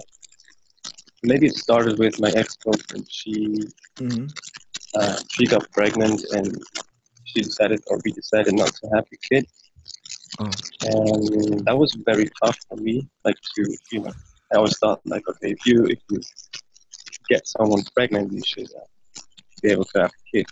maybe 1.24 1.48
it 1.48 1.56
started 1.56 2.00
with 2.00 2.20
my 2.20 2.32
ex-girlfriend. 2.36 3.08
She 3.20 3.70
hmm 4.00 4.28
uh, 5.00 5.18
she 5.32 5.48
got 5.48 5.72
pregnant 5.74 6.22
and 6.32 6.58
she 7.26 7.42
decided, 7.42 7.82
or 7.88 8.00
we 8.06 8.14
decided, 8.14 8.56
not 8.56 8.74
to 8.76 8.90
have 8.96 9.06
a 9.14 9.18
kid. 9.36 9.48
Oh. 10.40 10.58
and 10.84 11.66
that 11.66 11.78
was 11.78 11.98
very 12.06 12.30
tough 12.44 12.58
for 12.70 12.78
me 12.78 13.08
like 13.26 13.36
to 13.56 13.78
you 13.92 14.02
know 14.02 14.14
i 14.54 14.58
always 14.58 14.78
thought 14.80 15.02
like 15.06 15.24
okay 15.30 15.52
if 15.52 15.66
you 15.66 15.86
if 15.86 16.00
you 16.10 16.22
get 17.30 17.48
someone 17.48 17.84
pregnant 17.96 18.32
you 18.34 18.42
should 18.46 18.70
uh, 18.80 18.86
be 19.62 19.70
able 19.72 19.86
to 19.86 20.00
have 20.02 20.12
a 20.12 20.38
kid 20.38 20.48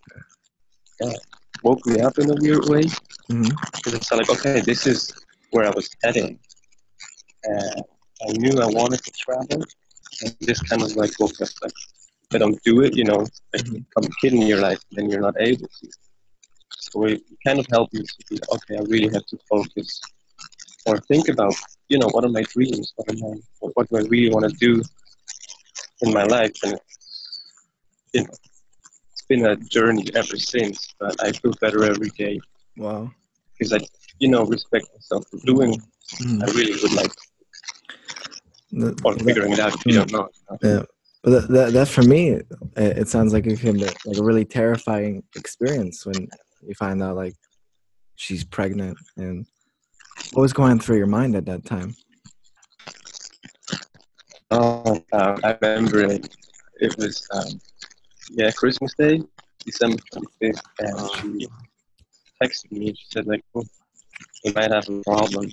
uh, 1.05 1.18
woke 1.64 1.87
me 1.87 2.00
up 2.00 2.18
in 2.18 2.31
a 2.31 2.35
weird 2.40 2.66
way 2.68 2.85
because 3.85 3.94
it's 3.94 4.12
like, 4.12 4.31
okay, 4.31 4.61
this 4.61 4.87
is 4.87 5.12
where 5.53 5.66
I 5.66 5.70
was 5.70 5.88
heading. 6.03 6.38
And 7.44 7.83
I 8.29 8.33
knew 8.38 8.61
I 8.61 8.66
wanted 8.66 9.03
to 9.05 9.12
travel. 9.24 9.64
And 10.22 10.37
this 10.40 10.61
kind 10.62 10.83
of 10.83 10.96
like 10.96 11.12
woke 11.20 11.40
up 11.40 11.48
like, 11.62 11.72
if 12.31 12.35
I 12.35 12.38
don't 12.38 12.62
do 12.64 12.83
it, 12.83 12.96
you 12.96 13.05
know, 13.05 13.26
like 13.53 13.64
Mhm. 13.64 13.85
become 13.94 14.05
a 14.11 14.14
kid 14.20 14.35
in 14.35 14.42
your 14.42 14.61
life, 14.61 14.81
then 14.92 15.11
you're 15.11 15.20
not 15.20 15.35
able 15.40 15.68
to. 15.68 15.88
So 16.81 17.05
it 17.05 17.23
kind 17.47 17.59
of 17.59 17.66
helped 17.71 17.95
me 17.95 18.03
to 18.03 18.14
be, 18.31 18.38
okay, 18.55 18.77
I 18.79 18.83
really 18.88 19.12
have 19.12 19.27
to 19.27 19.38
focus 19.49 20.01
or 20.87 20.99
think 21.01 21.29
about, 21.29 21.55
you 21.88 21.99
know, 21.99 22.09
what 22.09 22.25
are 22.25 22.29
my 22.31 22.43
dreams? 22.43 22.93
What 22.97 23.11
am 23.11 23.16
I, 23.25 23.37
what, 23.61 23.73
what 23.77 23.88
do 23.90 23.97
I 23.99 24.03
really 24.09 24.31
want 24.31 24.51
to 24.51 24.57
do 24.59 24.83
in 26.03 26.12
my 26.12 26.25
life? 26.25 26.53
And, 26.64 26.79
you 28.14 28.23
know, 28.23 28.31
it's 29.12 29.23
been 29.29 29.45
a 29.47 29.57
journey 29.57 30.07
ever 30.14 30.37
since, 30.37 30.95
but 30.99 31.23
I 31.23 31.33
feel 31.33 31.53
better 31.61 31.85
every 31.85 32.11
day 32.11 32.40
Wow. 32.77 33.12
because 33.59 33.73
I, 33.75 33.81
you 34.19 34.29
know, 34.29 34.45
respect 34.45 34.87
myself 34.95 35.25
for 35.31 35.38
doing. 35.45 35.81
Mhm. 36.21 36.43
I 36.43 36.47
really 36.53 36.73
would 36.83 36.93
like, 36.95 37.12
or 39.05 39.14
that- 39.14 39.25
figuring 39.25 39.53
it 39.53 39.61
out 39.61 39.75
if 39.75 39.87
you 39.87 39.93
don't 39.93 40.11
know. 40.12 40.29
Yeah, 40.62 40.83
but 41.23 41.31
that, 41.31 41.49
that, 41.49 41.73
that 41.75 41.88
for 41.88 42.03
me, 42.03 42.31
it, 42.31 42.47
it 42.77 43.09
sounds 43.09 43.33
like 43.33 43.47
it 43.47 43.61
can 43.61 43.75
be 43.75 43.85
like 43.85 44.16
a 44.19 44.23
really 44.23 44.45
terrifying 44.45 45.23
experience 45.37 46.05
when 46.07 46.27
you 46.66 46.75
find 46.75 47.03
out 47.03 47.16
like 47.16 47.35
she's 48.16 48.44
pregnant 48.44 48.99
and 49.16 49.46
what 50.33 50.42
was 50.42 50.53
going 50.53 50.79
through 50.79 50.99
your 50.99 51.07
mind 51.07 51.35
at 51.35 51.46
that 51.46 51.64
time? 51.64 51.94
Oh, 54.51 55.01
uh, 55.12 55.38
I 55.44 55.57
remember 55.62 56.01
it. 56.05 56.29
It 56.81 56.96
was, 56.99 57.27
um, 57.33 57.61
yeah, 58.31 58.51
Christmas 58.51 58.92
Day, 58.99 59.23
December 59.64 59.99
25th, 60.12 60.61
and 60.81 61.11
she 61.16 61.49
texted 62.42 62.73
me. 62.73 62.88
She 62.88 63.05
said, 63.11 63.27
like, 63.27 63.44
oh, 63.55 63.64
we 64.44 64.53
might 64.53 64.70
have 64.70 64.88
a 64.88 65.03
problem. 65.03 65.51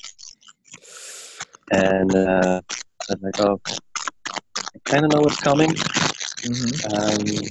And 1.71 2.15
uh, 2.15 2.61
I 3.09 3.13
was 3.13 3.21
like, 3.21 3.39
oh, 3.41 3.59
I 3.67 4.79
kind 4.85 5.05
of 5.05 5.11
know 5.11 5.21
what's 5.21 5.39
coming. 5.39 5.71
Mm-hmm. 5.71 6.93
Um, 6.95 7.49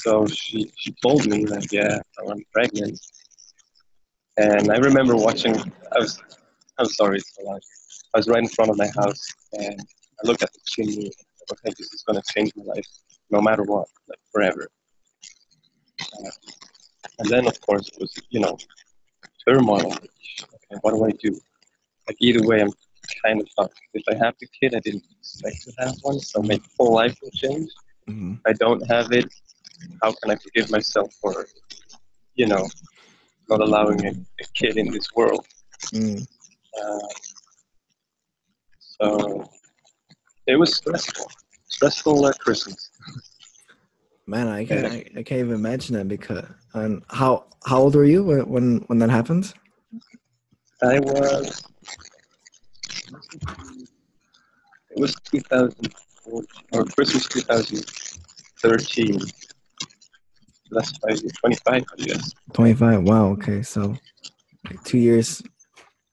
so 0.00 0.26
she, 0.26 0.72
she 0.76 0.94
told 1.02 1.26
me 1.26 1.46
like, 1.46 1.70
yeah, 1.72 1.98
I'm 2.28 2.42
pregnant. 2.52 2.98
And 4.36 4.72
I 4.72 4.76
remember 4.76 5.16
watching. 5.16 5.56
I 5.56 5.98
was, 5.98 6.18
I'm 6.78 6.86
sorry, 6.86 7.18
it's 7.18 7.36
so 7.36 7.44
loud. 7.44 7.60
I 8.14 8.18
was 8.18 8.28
right 8.28 8.42
in 8.42 8.48
front 8.48 8.70
of 8.70 8.78
my 8.78 8.88
house, 8.88 9.26
and 9.52 9.78
I 9.78 10.26
looked 10.26 10.42
at 10.42 10.52
the 10.52 10.60
chimney. 10.66 11.04
And 11.04 11.14
I 11.50 11.52
okay, 11.52 11.74
this 11.76 11.92
is 11.92 12.02
gonna 12.06 12.22
change 12.34 12.52
my 12.56 12.64
life, 12.64 12.86
no 13.30 13.40
matter 13.40 13.62
what, 13.64 13.88
like 14.08 14.18
forever. 14.32 14.68
Uh, 16.00 16.30
and 17.18 17.28
then, 17.28 17.46
of 17.46 17.60
course, 17.60 17.88
it 17.88 18.00
was 18.00 18.14
you 18.30 18.40
know 18.40 18.56
turmoil. 19.46 19.92
Okay, 19.92 20.78
what 20.80 20.92
do 20.94 21.04
I 21.04 21.10
do? 21.10 21.38
Like 22.08 22.16
either 22.20 22.46
way, 22.46 22.62
I'm 22.62 22.72
kind 23.24 23.40
of 23.40 23.48
fucked. 23.56 23.80
If 23.94 24.04
I 24.08 24.14
have 24.24 24.34
the 24.40 24.48
kid, 24.58 24.74
I 24.74 24.80
didn't 24.80 25.04
expect 25.18 25.62
to 25.64 25.72
have 25.78 25.94
one, 26.02 26.20
so 26.20 26.40
my 26.42 26.58
whole 26.78 26.94
life 26.94 27.16
will 27.22 27.30
change. 27.32 27.70
Mm-hmm. 28.08 28.34
I 28.46 28.52
don't 28.54 28.86
have 28.90 29.12
it, 29.12 29.32
how 30.02 30.12
can 30.12 30.30
I 30.30 30.36
forgive 30.36 30.70
myself 30.70 31.12
for, 31.20 31.46
you 32.34 32.46
know, 32.46 32.68
not 33.48 33.60
allowing 33.60 34.04
a, 34.06 34.10
a 34.10 34.44
kid 34.54 34.76
in 34.76 34.90
this 34.90 35.08
world? 35.14 35.46
Mm. 35.92 36.26
Uh, 36.80 37.08
so 38.78 39.50
it 40.46 40.58
was 40.58 40.76
stressful, 40.76 41.30
stressful 41.68 42.26
uh, 42.26 42.32
Christmas. 42.34 42.90
Man, 44.26 44.48
I 44.48 44.64
can't 44.64 44.86
I, 44.86 45.04
I 45.16 45.22
can't 45.22 45.40
even 45.40 45.54
imagine 45.54 45.96
that 45.96 46.06
because 46.06 46.44
and 46.74 47.02
how 47.10 47.46
how 47.64 47.78
old 47.80 47.96
were 47.96 48.04
you 48.04 48.22
when 48.22 48.48
when, 48.48 48.78
when 48.86 48.98
that 49.00 49.10
happened? 49.10 49.52
I 50.82 50.98
was, 51.00 51.62
it 54.90 54.98
was 54.98 55.14
2000, 55.30 55.94
or 56.72 56.84
Christmas 56.84 57.26
2013. 57.26 59.20
That's 60.70 60.96
five, 60.98 61.20
25, 61.40 61.84
I 61.98 62.02
guess. 62.02 62.34
25. 62.52 63.02
Wow. 63.02 63.26
Okay. 63.32 63.62
So 63.62 63.94
like 64.68 64.82
two 64.84 64.98
years 64.98 65.42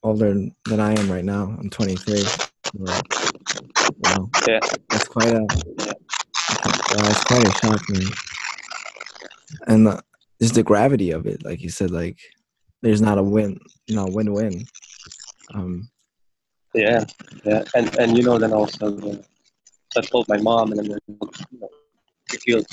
older 0.02 0.32
than 0.66 0.80
I 0.80 0.98
am 0.98 1.10
right 1.10 1.24
now. 1.24 1.56
I'm 1.58 1.70
23. 1.70 2.22
Wow. 2.74 4.30
Yeah. 4.46 4.60
That's 4.90 5.08
quite 5.08 5.28
a, 5.32 5.46
Yeah. 5.78 5.92
wow, 6.66 7.02
that's 7.02 7.24
quite 7.24 7.46
a 7.46 7.52
shock, 7.52 7.80
man. 7.90 8.02
And 9.66 9.88
uh, 9.88 10.00
just 10.40 10.54
the 10.54 10.62
gravity 10.62 11.10
of 11.10 11.26
it, 11.26 11.44
like 11.44 11.60
you 11.60 11.68
said, 11.70 11.90
like 11.90 12.18
there's 12.82 13.00
not 13.00 13.18
a 13.18 13.22
win, 13.22 13.58
you 13.86 13.96
know, 13.96 14.06
win-win. 14.06 14.64
Um, 15.54 15.88
Yeah, 16.74 17.04
yeah, 17.44 17.64
and 17.74 17.98
and 17.98 18.16
you 18.16 18.22
know 18.22 18.38
then 18.38 18.52
also 18.52 18.90
the, 18.90 19.24
I 19.96 20.00
told 20.02 20.28
my 20.28 20.36
mom 20.36 20.72
and 20.72 20.80
then 20.80 20.98
you 21.08 21.18
know 21.58 21.68
it 22.32 22.40
feels 22.42 22.66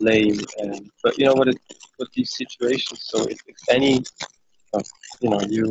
lame 0.00 0.38
and 0.58 0.90
but 1.02 1.18
you 1.18 1.24
know 1.24 1.34
what 1.34 1.48
it 1.48 1.58
with 1.98 2.12
these 2.12 2.36
situations 2.36 3.00
so 3.02 3.22
if, 3.24 3.38
if 3.46 3.56
any 3.70 4.02
of 4.74 4.84
you 5.20 5.30
know 5.30 5.40
you 5.48 5.64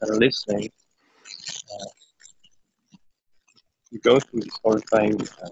that 0.00 0.10
are 0.10 0.16
listening 0.16 0.68
uh, 1.72 1.90
you 3.90 3.98
go 4.00 4.18
through 4.18 4.40
these 4.40 4.58
horrifying 4.62 5.20
uh, 5.42 5.48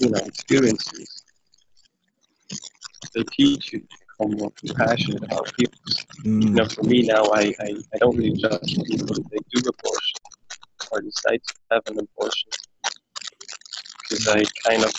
you 0.00 0.10
know 0.10 0.18
experiences 0.24 1.24
they 3.14 3.22
teach 3.32 3.72
you 3.72 3.80
to 3.80 3.86
become 4.18 4.38
more 4.38 4.52
compassionate 4.56 5.22
about 5.24 5.52
people. 5.58 5.78
You 6.40 6.50
mm, 6.50 6.50
know, 6.50 6.66
for 6.66 6.82
me 6.82 7.02
now, 7.02 7.24
I, 7.32 7.54
I, 7.60 7.74
I 7.94 7.98
don't 7.98 8.16
really 8.16 8.32
judge 8.32 8.76
people 8.86 9.16
if 9.18 9.28
they 9.30 9.38
do 9.52 9.60
abortion. 9.60 10.20
Or 10.90 11.00
decide 11.00 11.40
to 11.46 11.54
have 11.72 11.82
an 11.86 11.98
abortion. 11.98 12.50
Because 14.08 14.28
I 14.28 14.42
kind 14.68 14.84
of 14.84 14.92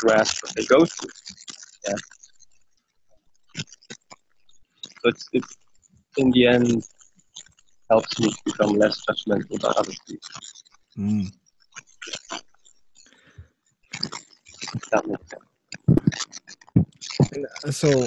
can 0.00 0.08
grasp 0.08 0.42
what 0.42 0.54
they 0.54 0.64
go 0.66 0.84
through. 0.84 1.10
Yeah. 1.86 1.94
But 5.02 5.14
it, 5.32 5.44
in 6.16 6.30
the 6.30 6.46
end, 6.46 6.84
helps 7.90 8.20
me 8.20 8.30
to 8.30 8.38
become 8.44 8.78
less 8.78 9.00
judgmental 9.08 9.56
about 9.56 9.76
other 9.76 9.92
people. 10.06 10.28
mm. 10.98 11.26
That 14.92 15.06
makes 15.06 15.30
sense. 15.30 15.44
And, 17.32 17.46
uh, 17.64 17.70
so, 17.70 18.06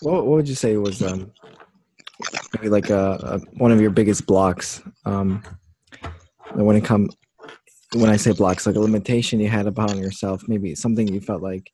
what, 0.00 0.26
what 0.26 0.36
would 0.36 0.48
you 0.48 0.54
say 0.54 0.76
was 0.76 1.02
um 1.02 1.32
maybe 2.54 2.68
like 2.68 2.90
a, 2.90 3.18
a 3.22 3.38
one 3.58 3.72
of 3.72 3.80
your 3.80 3.90
biggest 3.90 4.26
blocks 4.26 4.82
um 5.04 5.42
when 6.54 6.76
it 6.76 6.84
come 6.84 7.10
when 7.94 8.10
I 8.10 8.16
say 8.16 8.32
blocks 8.32 8.66
like 8.66 8.76
a 8.76 8.80
limitation 8.80 9.40
you 9.40 9.48
had 9.48 9.66
upon 9.66 9.98
yourself 9.98 10.42
maybe 10.48 10.74
something 10.74 11.06
you 11.08 11.20
felt 11.20 11.42
like 11.42 11.70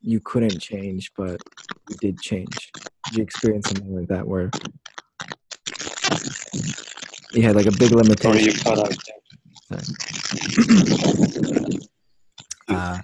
you 0.00 0.20
couldn't 0.20 0.58
change 0.60 1.12
but 1.16 1.40
you 1.88 1.96
did 2.00 2.20
change. 2.20 2.72
Did 3.06 3.16
you 3.16 3.22
experience 3.22 3.68
something 3.68 3.94
like 3.94 4.08
that 4.08 4.26
where 4.26 4.50
you 7.32 7.42
had 7.42 7.56
like 7.56 7.66
a 7.66 7.72
big 7.72 7.90
Sorry, 7.90 8.02
limitation 8.02 8.44
you 8.44 8.52
cut 8.62 8.78
out. 8.78 8.94
uh, 12.68 12.98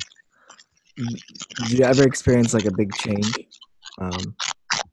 did 0.96 1.70
you 1.78 1.84
ever 1.84 2.04
experience 2.04 2.54
like 2.54 2.64
a 2.64 2.72
big 2.72 2.92
change? 2.94 3.34
Um, 4.00 4.36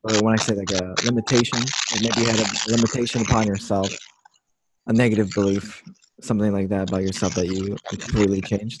or 0.04 0.22
when 0.22 0.34
i 0.34 0.36
say 0.36 0.54
like 0.54 0.70
a 0.70 0.94
limitation 1.04 1.58
maybe 2.00 2.20
you 2.20 2.26
had 2.26 2.40
a 2.40 2.70
limitation 2.70 3.22
upon 3.22 3.46
yourself 3.46 3.90
a 4.86 4.92
negative 4.92 5.30
belief 5.34 5.82
something 6.20 6.52
like 6.52 6.68
that 6.68 6.88
about 6.88 7.02
yourself 7.02 7.34
that 7.34 7.48
you 7.48 7.76
completely 7.88 8.40
changed 8.40 8.80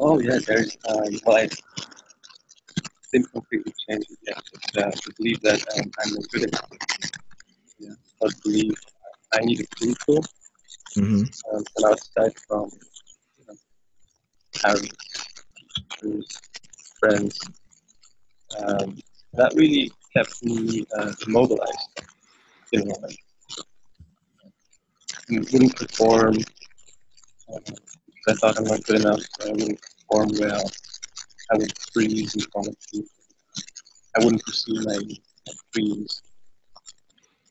Oh 0.00 0.18
yeah, 0.18 0.38
there's 0.46 0.76
um, 0.88 1.04
well, 1.24 1.36
I 1.36 1.48
didn't 3.12 3.30
completely 3.32 3.72
changed. 3.88 4.10
it 4.10 4.18
yet. 4.26 4.42
But, 4.74 4.84
uh, 4.86 4.90
to 4.90 5.12
believe 5.16 5.40
that 5.42 5.60
um, 5.78 5.90
I'm 6.00 6.14
not 6.14 6.24
good 6.32 6.42
enough. 6.48 6.68
Yeah, 7.78 7.90
but 8.20 8.32
believe 8.42 8.74
I 9.32 9.40
need 9.40 9.60
approval 9.60 10.24
hmm 10.94 11.22
um, 11.52 11.64
from 11.74 11.84
outside 11.90 12.32
from 12.48 12.70
you 13.38 13.44
know, 13.48 13.54
parents, 14.62 14.90
teachers, 16.00 16.40
friends. 17.00 17.40
Um, 18.58 18.98
that 19.34 19.52
really 19.54 19.90
kept 20.14 20.42
me 20.42 20.84
uh, 20.98 21.12
immobilized. 21.26 22.02
You 22.72 22.84
know, 22.84 22.94
like 23.02 23.16
I 25.30 25.38
wouldn't 25.38 25.76
perform. 25.76 26.36
Uh, 27.52 27.58
I 28.28 28.32
thought 28.34 28.58
I'm 28.58 28.64
not 28.64 28.84
good 28.84 29.00
enough. 29.00 29.20
So 29.40 29.48
I 29.48 29.52
wouldn't 29.52 29.80
perform 29.80 30.28
well. 30.38 30.70
I 31.52 31.56
would 31.56 31.72
freeze 31.92 32.34
in 32.34 32.42
front 32.52 32.68
of 32.68 32.76
people. 32.92 33.08
I 34.16 34.24
wouldn't 34.24 34.44
pursue 34.44 34.74
my, 34.84 34.98
my 35.46 35.52
dreams 35.72 36.22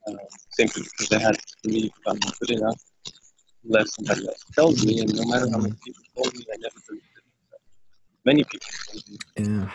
uh, 0.08 0.14
simply 0.52 0.84
because 0.84 1.12
I 1.14 1.20
had 1.20 1.36
to 1.36 1.56
believe 1.64 1.92
I'm 2.08 2.20
not 2.24 2.40
good 2.40 2.52
enough. 2.52 2.82
Unless 3.66 3.96
somebody 3.96 4.28
else 4.28 4.44
tells 4.56 4.86
me, 4.86 5.00
and 5.02 5.14
no 5.16 5.24
matter 5.26 5.50
how 5.50 5.58
many 5.58 5.74
people 5.84 6.04
told 6.16 6.34
me, 6.36 6.46
I 6.54 6.58
never 6.60 6.76
believed 6.88 7.06
it. 7.18 7.24
Many 8.26 8.44
people 8.44 8.68
told 8.92 9.04
me. 9.10 9.18
yeah 9.38 9.70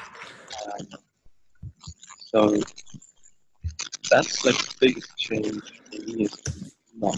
Um, 0.67 0.87
so 2.17 2.61
that's 4.11 4.45
like 4.45 4.57
the 4.57 4.75
biggest 4.81 5.17
change 5.17 5.63
for 5.91 6.03
me 6.07 6.25
is 6.25 6.37
not. 6.97 7.17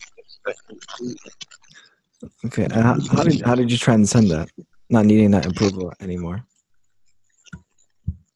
Okay 2.47 2.65
and 2.65 2.73
how, 2.73 2.97
how 3.13 3.23
did 3.23 3.41
how 3.43 3.55
did 3.55 3.71
you 3.71 3.79
transcend 3.79 4.31
that 4.31 4.49
not 4.91 5.05
needing 5.07 5.31
that 5.31 5.47
approval 5.47 5.93
anymore 6.01 6.45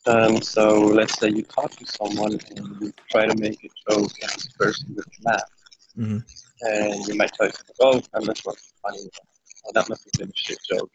Um, 0.07 0.43
so 0.43 0.81
let's 0.81 1.19
say 1.19 1.29
you 1.31 1.43
talk 1.43 1.71
to 1.81 1.87
someone 1.87 2.39
and 2.57 2.77
you 2.81 2.93
try 3.11 3.27
to 3.27 3.37
make 3.41 3.59
a 3.65 3.71
joke 3.89 4.13
and 4.21 4.31
this 4.33 4.49
person 4.59 4.95
would 4.97 5.07
laugh. 5.25 5.49
Mhm. 5.97 6.21
And 6.61 7.07
you 7.09 7.15
might 7.15 7.33
tell 7.33 7.49
say, 7.51 7.73
oh, 7.81 8.01
that 8.13 8.23
must 8.27 8.45
been 8.45 8.55
funny. 8.83 9.09
Oh, 9.65 9.71
that 9.73 9.89
must 9.89 10.05
have 10.05 10.13
been 10.19 10.29
a 10.29 10.37
shit 10.45 10.59
joke. 10.71 10.91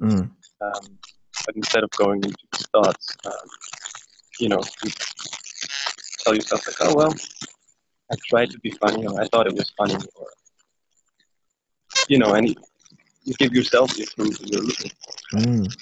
mm. 0.00 0.30
Um, 0.64 0.84
but 1.44 1.54
instead 1.54 1.84
of 1.84 1.90
going 1.90 2.24
into 2.24 2.44
these 2.52 2.66
thoughts, 2.74 3.06
um, 3.26 3.48
you 4.40 4.48
know, 4.48 4.62
you 4.84 4.90
tell 6.24 6.34
yourself 6.34 6.66
like, 6.66 6.76
oh, 6.80 6.94
well, 6.94 7.14
I 8.10 8.14
tried 8.30 8.50
to 8.50 8.58
be 8.60 8.70
funny 8.70 9.06
or 9.06 9.20
I 9.20 9.26
thought 9.28 9.46
it 9.46 9.54
was 9.54 9.70
funny 9.76 9.96
or, 10.14 10.28
you 12.08 12.18
know, 12.18 12.34
and 12.34 12.48
you 13.24 13.34
give 13.38 13.52
yourself 13.52 13.94
the 13.94 14.04
approval 14.04 14.46
you're 14.46 14.62
looking 14.62 14.90
for. 14.90 15.38
Mm. 15.38 15.72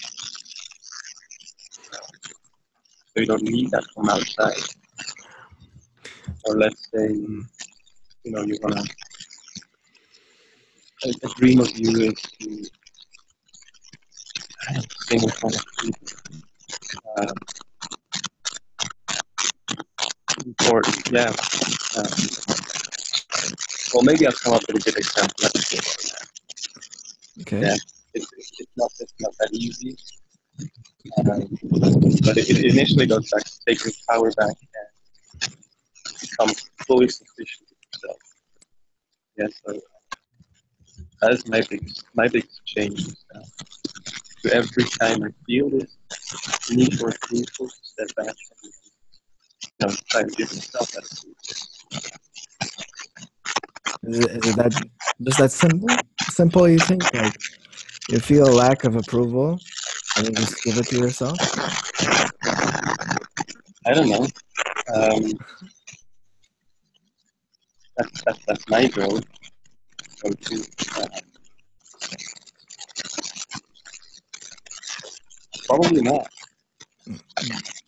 so 3.14 3.20
you 3.20 3.26
don't 3.26 3.42
need 3.42 3.70
that 3.70 3.84
from 3.94 4.08
outside. 4.08 4.62
Or 6.44 6.56
let's 6.56 6.88
say, 6.94 7.12
you 7.12 7.46
know, 8.32 8.42
you 8.42 8.58
wanna 8.62 8.82
a, 11.04 11.08
a 11.08 11.28
dream 11.36 11.60
of 11.60 11.70
you 11.76 12.00
is 12.00 12.14
to 12.40 12.64
sing 15.06 15.22
in 15.22 15.28
front 15.28 15.56
of 15.56 15.64
people. 15.80 16.08
Um, 17.18 17.28
or 20.70 20.82
yeah. 21.10 21.32
Um, 21.96 22.63
well, 23.94 24.02
maybe 24.02 24.26
I'll 24.26 24.32
come 24.32 24.54
up 24.54 24.62
with 24.68 24.76
a 24.76 24.90
good 24.90 24.98
example. 24.98 25.46
Okay 27.40 27.60
Yeah. 27.60 27.76
It's, 28.14 28.30
it's 28.32 28.50
it's 28.60 28.72
not 28.76 28.90
it's 29.00 29.14
not 29.20 29.34
that 29.40 29.50
easy. 29.52 29.96
Um, 31.18 31.48
but 32.24 32.36
it, 32.38 32.48
it 32.48 32.64
initially 32.72 33.06
goes 33.06 33.28
back 33.30 33.44
to 33.44 33.52
taking 33.66 33.92
power 34.08 34.30
back 34.32 34.56
and 34.56 35.56
become 36.20 36.54
fully 36.86 37.08
sufficient 37.08 37.68
with 37.68 37.78
yourself. 37.92 38.18
Yeah, 39.36 39.46
so 39.66 39.80
that 41.20 41.32
is 41.32 41.46
my 41.48 41.62
biggest 41.68 42.04
my 42.14 42.28
biggest 42.28 42.64
change 42.66 43.00
uh, 43.34 43.40
to 44.42 44.54
every 44.54 44.84
time 45.00 45.24
I 45.24 45.30
feel 45.46 45.70
this 45.70 45.96
need 46.70 46.98
for 46.98 47.08
approval, 47.08 47.68
step 47.82 48.08
back 48.16 48.26
and 48.26 48.72
you 49.62 49.86
know, 49.86 49.94
try 50.08 50.22
to 50.22 50.30
give 50.30 50.52
myself 50.52 50.90
that 50.92 51.04
approval. 51.04 52.23
Is 54.06 54.18
it, 54.18 54.30
is 54.30 54.50
it 54.50 54.56
that 54.56 54.72
just 55.22 55.38
that 55.38 55.50
simple? 55.50 55.88
Simple, 56.30 56.68
you 56.68 56.78
think? 56.78 57.02
Like 57.14 57.36
you 58.10 58.18
feel 58.18 58.48
a 58.48 58.52
lack 58.52 58.84
of 58.84 58.96
approval, 58.96 59.58
and 60.16 60.26
you 60.28 60.34
just 60.34 60.62
give 60.62 60.76
it 60.76 60.86
to 60.88 60.98
yourself. 60.98 61.38
I 63.86 63.94
don't 63.94 64.08
know. 64.08 64.26
Um, 64.94 65.32
that's, 67.96 68.22
that's, 68.24 68.44
that's 68.46 68.68
my 68.68 68.88
goal. 68.88 69.20
Go 70.22 70.30
to 70.30 70.64
uh, 70.96 71.06
probably 75.66 76.02
not. 76.02 76.28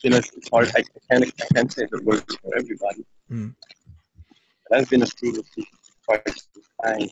You 0.03 0.11
know, 0.11 0.19
it's 0.19 0.49
hard. 0.51 0.71
I, 0.77 0.81
I 0.81 0.83
can't 1.11 1.25
I 1.25 1.55
can't 1.55 1.73
say 1.73 1.85
if 1.85 1.93
it 1.93 2.05
works 2.05 2.37
for 2.37 2.57
everybody. 2.57 3.05
Mm. 3.31 3.55
But 4.69 4.79
I've 4.79 4.91
been 4.91 5.03
approval 5.03 5.43
seeking 5.55 5.73
some 6.09 6.63
time. 6.85 7.09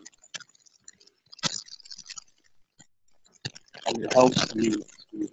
And 3.87 4.05
it 4.05 4.13
helps 4.15 4.55
me 4.55 4.71
to 4.71 5.29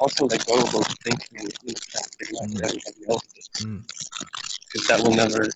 also 0.00 0.26
let 0.26 0.44
go 0.46 0.54
of 0.60 0.72
those 0.72 0.86
thinking 1.04 1.38
and 1.38 1.52
you 1.62 1.68
know, 1.68 1.74
trying 1.90 2.04
to 2.04 2.10
figure 2.18 2.38
out 2.42 2.48
what 2.50 2.64
everybody 2.64 3.06
else 3.08 3.22
is. 3.36 3.48
Mm. 3.66 3.82
Because 4.72 4.86
that 4.88 5.00
will 5.02 5.14
never 5.14 5.48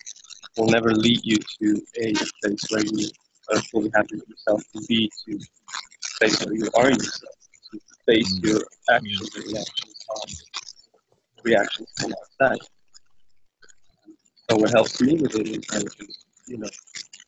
will 0.57 0.67
never 0.67 0.93
lead 0.93 1.19
you 1.23 1.37
to 1.37 1.81
a 2.01 2.13
place 2.41 2.63
where 2.69 2.83
you 2.85 3.09
are 3.53 3.61
fully 3.71 3.91
happy 3.95 4.15
with 4.15 4.29
yourself 4.29 4.61
to 4.75 4.81
B 4.87 5.09
to 5.27 5.35
a 5.35 6.19
place 6.19 6.43
where 6.45 6.53
you 6.53 6.69
are 6.75 6.89
yourself. 6.89 7.35
To 7.71 7.79
face 8.05 8.39
Mm. 8.39 8.47
your 8.47 8.61
actions 8.89 9.29
and 9.35 9.45
reactions 9.45 10.05
on 10.09 10.27
reactions 11.43 11.87
from 11.99 12.13
outside. 12.13 12.59
So 14.49 14.57
what 14.57 14.71
helps 14.71 14.99
me 15.01 15.15
with 15.15 15.35
it 15.35 15.47
is 15.47 15.63
I 15.71 15.83
you 16.47 16.57
know, 16.57 16.69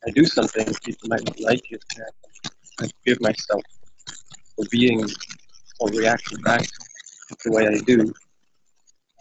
I 0.07 0.11
do 0.11 0.25
something, 0.25 0.65
people 0.83 1.09
might 1.09 1.23
not 1.23 1.39
like 1.39 1.61
it, 1.71 1.83
and 1.97 2.05
I 2.79 2.87
forgive 2.87 3.21
myself 3.21 3.61
for 4.55 4.65
being 4.71 5.05
or 5.79 5.89
reacting 5.89 6.41
back 6.41 6.65
the 7.45 7.51
way 7.51 7.67
I 7.67 7.77
do. 7.85 8.11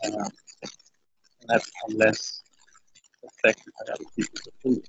Uh, 0.02 0.28
and 1.42 1.50
I 1.50 1.56
become 1.56 1.98
less 1.98 2.40
affected 3.26 3.72
by 3.86 3.92
other 3.92 4.04
people's 4.16 4.48
opinions. 4.48 4.88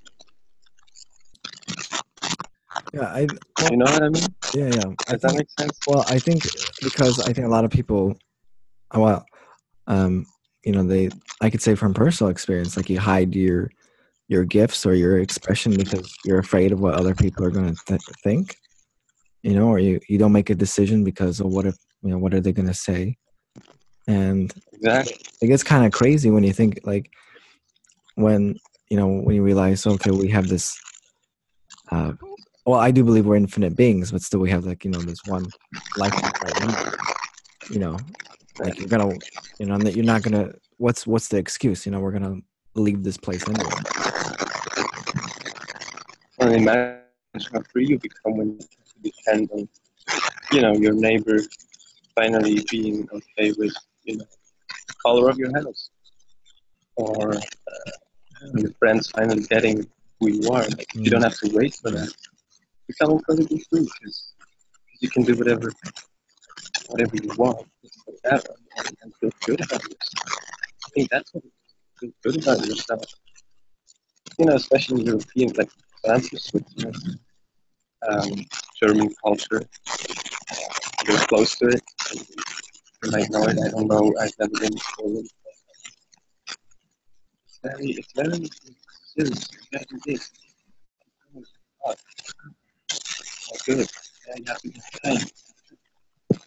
Yeah, 2.94 3.02
I 3.04 3.28
You 3.70 3.78
know 3.78 3.86
what 3.86 4.04
I 4.04 4.10
mean? 4.10 4.36
yeah 4.54 4.68
yeah. 4.68 4.94
I 5.08 5.12
Does 5.12 5.22
that 5.22 5.28
think 5.30 5.38
make 5.40 5.48
sense? 5.60 5.80
Well, 5.88 6.06
I 6.08 6.20
think 6.20 6.44
because 6.82 7.20
I 7.20 7.34
think 7.34 7.46
a 7.46 7.50
lot 7.50 7.66
of 7.66 7.72
people, 7.72 8.16
well, 8.94 9.26
um, 9.88 10.26
you 10.64 10.72
know, 10.72 10.84
they 10.84 11.10
I 11.42 11.50
could 11.50 11.62
say 11.62 11.76
from 11.76 11.94
personal 11.94 12.30
experience, 12.30 12.78
like 12.78 12.90
you 12.90 13.00
hide 13.00 13.36
your 13.36 13.72
your 14.28 14.46
gifts 14.46 14.86
or 14.86 14.94
your 14.94 15.20
expression 15.20 15.76
because 15.76 16.16
you're 16.24 16.40
afraid 16.40 16.72
of 16.72 16.80
what 16.80 16.94
other 16.94 17.14
people 17.14 17.44
are 17.44 17.52
going 17.52 17.76
to 17.76 17.82
th- 17.86 18.02
think, 18.24 18.58
you 19.44 19.54
know, 19.54 19.68
or 19.68 19.80
you 19.80 20.00
you 20.08 20.18
don't 20.18 20.32
make 20.32 20.50
a 20.50 20.56
decision 20.56 21.04
because 21.04 21.40
of 21.40 21.48
what 21.48 21.66
if 21.66 21.76
you 22.02 22.10
know 22.10 22.18
what 22.18 22.34
are 22.34 22.40
they 22.40 22.54
going 22.54 22.68
to 22.68 22.74
say, 22.74 23.18
and 24.08 24.54
Exactly. 24.74 25.18
it 25.42 25.48
gets 25.48 25.64
kind 25.64 25.86
of 25.86 25.92
crazy 25.92 26.30
when 26.30 26.44
you 26.44 26.54
think 26.54 26.80
like 26.84 27.12
when 28.16 28.60
you 28.90 28.98
know 28.98 29.08
when 29.08 29.36
you 29.36 29.44
realize 29.44 29.86
okay 29.88 30.12
we 30.12 30.30
have 30.30 30.48
this 30.48 30.78
uh 31.92 32.12
well 32.66 32.80
i 32.80 32.92
do 32.92 33.04
believe 33.04 33.26
we're 33.26 33.36
infinite 33.36 33.76
beings 33.76 34.12
but 34.12 34.22
still 34.22 34.40
we 34.40 34.50
have 34.50 34.66
like 34.66 34.84
you 34.84 34.92
know 34.92 35.02
this 35.02 35.26
one 35.26 35.52
life 35.98 36.14
right 36.44 36.60
now 36.60 36.76
you 37.70 37.80
know 37.80 37.98
like 38.64 38.80
you're 38.80 38.90
gonna 38.90 39.20
you 39.60 39.66
know 39.66 39.78
you're 39.90 40.06
not 40.06 40.22
gonna 40.22 40.54
what's 40.78 41.06
what's 41.08 41.28
the 41.28 41.38
excuse 41.38 41.86
you 41.86 41.92
know 41.92 42.00
we're 42.00 42.12
gonna 42.12 42.38
leave 42.76 43.04
this 43.04 43.18
place 43.18 43.48
anyway 43.48 43.84
Well, 46.38 46.54
imagine 46.54 47.02
how 47.54 47.62
free 47.72 47.86
you 47.88 48.00
become 48.00 48.38
when 48.38 48.60
you 48.60 49.12
depend 49.12 49.50
on, 49.52 49.70
you 50.52 50.62
know, 50.62 50.74
your 50.74 50.94
neighbor 50.94 51.38
finally 52.16 52.66
being 52.72 53.08
okay 53.14 53.54
with, 53.58 53.74
you 54.06 54.18
know, 54.18 54.26
the 54.88 54.94
color 55.06 55.30
of 55.30 55.38
your 55.38 55.52
house, 55.54 55.92
or 56.96 57.36
uh, 57.36 57.92
your 58.56 58.72
friends 58.80 59.10
finally 59.12 59.44
getting 59.44 59.88
who 60.20 60.30
you 60.32 60.50
are. 60.50 60.64
Like, 60.64 60.88
you 60.96 61.12
don't 61.12 61.22
have 61.22 61.38
to 61.40 61.52
wait 61.54 61.76
for 61.76 61.92
that. 61.92 62.12
Become 62.88 63.12
incredibly 63.12 63.64
free 63.70 63.82
because 63.82 64.34
you 65.00 65.10
can 65.10 65.24
do 65.24 65.36
whatever, 65.36 65.72
whatever 66.88 67.16
you 67.18 67.30
want, 67.38 67.68
whatever, 68.12 68.56
and, 68.78 68.98
and 69.02 69.16
feel 69.16 69.32
good 69.46 69.62
about 69.62 69.84
yourself. 69.84 70.40
I 70.86 70.90
think 70.94 71.10
that's 71.10 71.34
what 71.34 71.44
feel 72.00 72.12
good 72.24 72.42
about 72.42 72.66
yourself. 72.66 73.04
You 74.40 74.46
know, 74.46 74.56
especially 74.56 75.04
Europeans, 75.04 75.58
like 75.58 75.70
I'm 76.10 76.22
from 76.22 76.38
Switzerland, 76.40 77.20
um, 78.10 78.46
German 78.82 79.14
culture. 79.24 79.64
You're 81.08 81.18
close 81.28 81.56
to 81.58 81.68
it. 81.68 81.82
You 83.04 83.12
might 83.12 83.30
know 83.30 83.44
it. 83.44 83.58
I 83.66 83.70
don't 83.70 83.88
know. 83.88 84.14
I've 84.20 84.32
never 84.40 84.60
been 84.60 84.72
to 84.72 84.84
Poland. 84.98 85.30
It's 87.46 87.60
very, 87.64 87.92
it's 87.92 88.14
very 88.16 88.50
gotta 89.72 89.86
do 89.86 90.00
this. 90.06 90.32
Oh 91.86 91.96
good. 93.66 93.88
You 94.38 94.44
have 94.48 94.62
to. 94.62 94.72
It's 95.04 95.41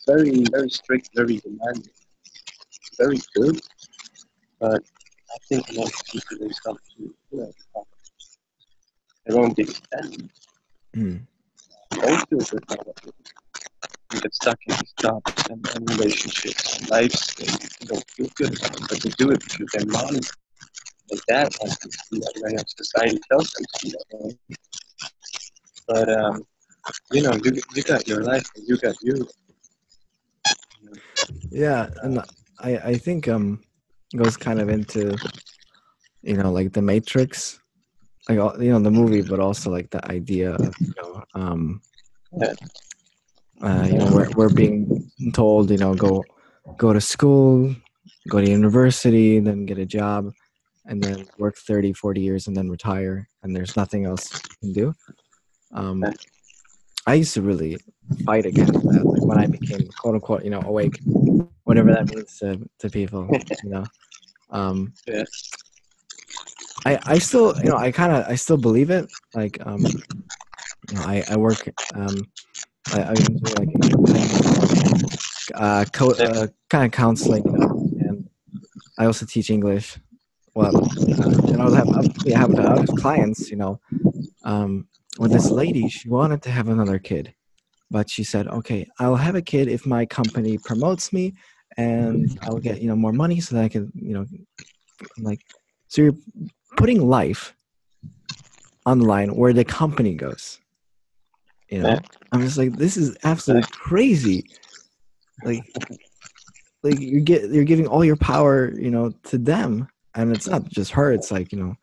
very, 0.07 0.45
very 0.51 0.71
strict, 0.71 1.11
very 1.15 1.39
demanding. 1.39 1.91
Very 2.99 3.19
good, 3.35 3.61
but 4.61 4.83
I 5.31 5.37
think 5.49 5.69
a 5.71 5.75
lot 5.75 5.89
of 5.89 6.07
people 6.07 6.39
they 6.41 6.53
start 6.53 6.77
to, 6.97 7.03
you 7.03 7.15
know, 7.33 7.53
their 9.27 9.39
own 9.39 9.53
big. 9.53 9.75
Mm. 10.97 11.27
don't 11.91 12.29
feel 12.29 12.39
good 12.39 12.63
about 12.71 12.87
what 12.87 13.15
you 14.13 14.21
get 14.21 14.35
stuck 14.35 14.59
in 14.67 14.77
these 14.77 14.95
jobs 15.01 15.33
and, 15.51 15.67
and 15.75 15.91
relationships 15.91 16.79
and 16.79 16.91
lives 16.91 17.35
and 17.41 17.51
you 17.51 17.87
don't 17.87 18.11
feel 18.11 18.29
good 18.37 18.59
about 18.59 18.77
it, 18.77 18.89
but 18.89 19.05
you 19.05 19.11
do 19.19 19.31
it 19.33 19.41
because 19.41 19.67
their 19.73 19.87
mom 19.87 20.15
and 20.15 21.21
dad 21.29 21.53
wants 21.61 21.79
to 21.79 21.89
be 22.11 22.21
that 22.21 22.33
way, 22.43 22.51
and 22.51 22.65
society 22.69 23.19
tells 23.31 23.51
them 23.53 23.65
to 23.75 23.85
be 23.87 23.91
that 23.93 24.19
way. 24.19 24.39
But 25.89 26.09
um, 26.09 26.47
you 27.13 27.23
know, 27.23 27.33
you 27.45 27.61
you 27.75 27.83
got 27.83 28.07
your 28.07 28.23
life 28.23 28.47
and 28.57 28.67
you 28.69 28.77
got 28.79 28.95
you. 29.03 29.27
Yeah 31.51 31.89
and 32.03 32.21
i 32.61 32.77
i 32.79 32.97
think 32.97 33.29
um 33.29 33.63
it 34.13 34.17
goes 34.17 34.37
kind 34.37 34.61
of 34.61 34.69
into 34.69 35.17
you 36.23 36.37
know 36.37 36.51
like 36.53 36.73
the 36.73 36.83
matrix 36.83 37.61
like 38.29 38.39
you 38.61 38.71
know 38.71 38.81
the 38.81 38.91
movie 38.91 39.23
but 39.23 39.41
also 39.41 39.71
like 39.71 39.91
the 39.91 40.05
idea 40.11 40.53
of 40.53 40.75
you 40.81 40.95
know 40.97 41.23
um 41.35 41.83
uh, 43.63 43.87
you 43.89 43.99
know 43.99 44.09
we're, 44.13 44.31
we're 44.37 44.49
being 44.51 45.11
told 45.33 45.71
you 45.71 45.79
know 45.79 45.95
go 45.95 46.23
go 46.77 46.93
to 46.93 47.01
school 47.01 47.75
go 48.29 48.41
to 48.41 48.49
university 48.49 49.39
then 49.39 49.67
get 49.67 49.79
a 49.79 49.87
job 49.87 50.33
and 50.87 51.03
then 51.03 51.27
work 51.39 51.57
30 51.57 51.93
40 51.93 52.21
years 52.21 52.47
and 52.47 52.57
then 52.57 52.69
retire 52.71 53.29
and 53.43 53.55
there's 53.55 53.77
nothing 53.77 54.05
else 54.05 54.35
you 54.35 54.57
can 54.61 54.73
do. 54.73 54.95
Um, 55.73 56.05
i 57.07 57.15
used 57.15 57.35
to 57.35 57.43
really 57.43 57.79
fight 58.25 58.47
against 58.47 58.85
that 58.87 59.07
like 59.13 59.27
when 59.29 59.39
i 59.39 59.47
became 59.47 59.89
quote 59.99 60.15
unquote 60.15 60.45
you 60.45 60.51
know 60.51 60.63
awake 60.63 61.03
whatever 61.65 61.93
that 61.93 62.09
means 62.09 62.39
to, 62.39 62.61
to 62.79 62.91
people 62.91 63.29
you 63.63 63.71
know? 63.71 63.91
Um, 64.51 64.93
Yeah. 65.07 65.25
I, 66.85 67.01
I 67.15 67.19
still 67.19 67.57
you 67.63 67.71
know 67.71 67.77
I 67.77 67.91
kind 67.93 68.13
of 68.13 68.27
I 68.29 68.35
still 68.35 68.59
believe 68.59 68.91
it 68.91 69.09
like 69.33 69.59
um 69.67 70.05
you 70.89 70.97
know 70.97 71.03
I 71.03 71.25
I 71.29 71.37
work 71.37 71.69
um 71.95 72.31
I, 72.91 73.03
I 73.03 73.17
do 73.17 73.49
like 73.55 73.71
uh, 75.55 75.85
co- 75.93 76.13
uh 76.13 76.49
kind 76.69 76.85
of 76.87 76.93
counseling 76.93 77.45
you 77.47 77.53
know, 77.59 77.77
and 77.99 78.29
I 78.99 79.07
also 79.07 79.27
teach 79.27 79.51
English. 79.51 79.99
Well 80.55 80.77
uh, 81.19 81.37
and 81.53 81.61
I 81.61 81.65
would 81.65 81.75
have 81.75 82.11
yeah, 82.25 82.39
have 82.39 82.95
clients 82.95 83.51
you 83.51 83.57
know 83.57 83.81
um 84.43 84.89
with 85.19 85.33
this 85.33 85.51
lady 85.51 85.89
she 85.89 86.09
wanted 86.09 86.43
to 86.43 86.51
have 86.51 86.69
another 86.69 86.99
kid 86.99 87.35
but 87.91 88.09
she 88.11 88.25
said 88.25 88.49
okay 88.49 88.87
I'll 88.99 89.17
have 89.17 89.35
a 89.35 89.43
kid 89.43 89.69
if 89.69 89.87
my 89.87 90.07
company 90.07 90.59
promotes 90.59 91.13
me 91.13 91.35
and 91.77 92.29
mm-hmm. 92.29 92.45
I'll 92.45 92.59
get 92.59 92.81
you 92.81 92.89
know 92.89 92.97
more 92.97 93.13
money 93.13 93.41
so 93.41 93.57
that 93.57 93.65
I 93.65 93.69
can 93.69 93.93
you 93.95 94.15
know 94.15 94.27
I'm 95.17 95.25
like 95.25 95.41
so 95.89 96.03
you're 96.03 96.15
putting 96.77 97.07
life 97.07 97.55
on 98.87 98.99
the 98.99 99.07
line 99.07 99.35
where 99.35 99.53
the 99.53 99.65
company 99.65 100.15
goes. 100.15 100.61
You 101.71 101.81
know, 101.81 101.99
I'm 102.31 102.43
just 102.43 102.59
like, 102.59 102.77
this 102.77 102.97
is 102.97 103.17
absolutely 103.25 103.69
crazy. 103.73 104.45
Like, 105.43 105.65
like 106.83 107.01
you 107.01 107.21
get 107.21 107.51
you're 107.51 107.65
giving 107.65 107.87
all 107.87 108.05
your 108.05 108.17
power, 108.17 108.73
you 108.79 108.91
know, 108.91 109.13
to 109.25 109.39
them, 109.39 109.89
and 110.15 110.35
it's 110.35 110.47
not 110.47 110.69
just 110.69 110.93
her. 110.93 111.13
It's 111.13 111.33
like 111.33 111.53
you 111.53 111.59
know, 111.59 111.75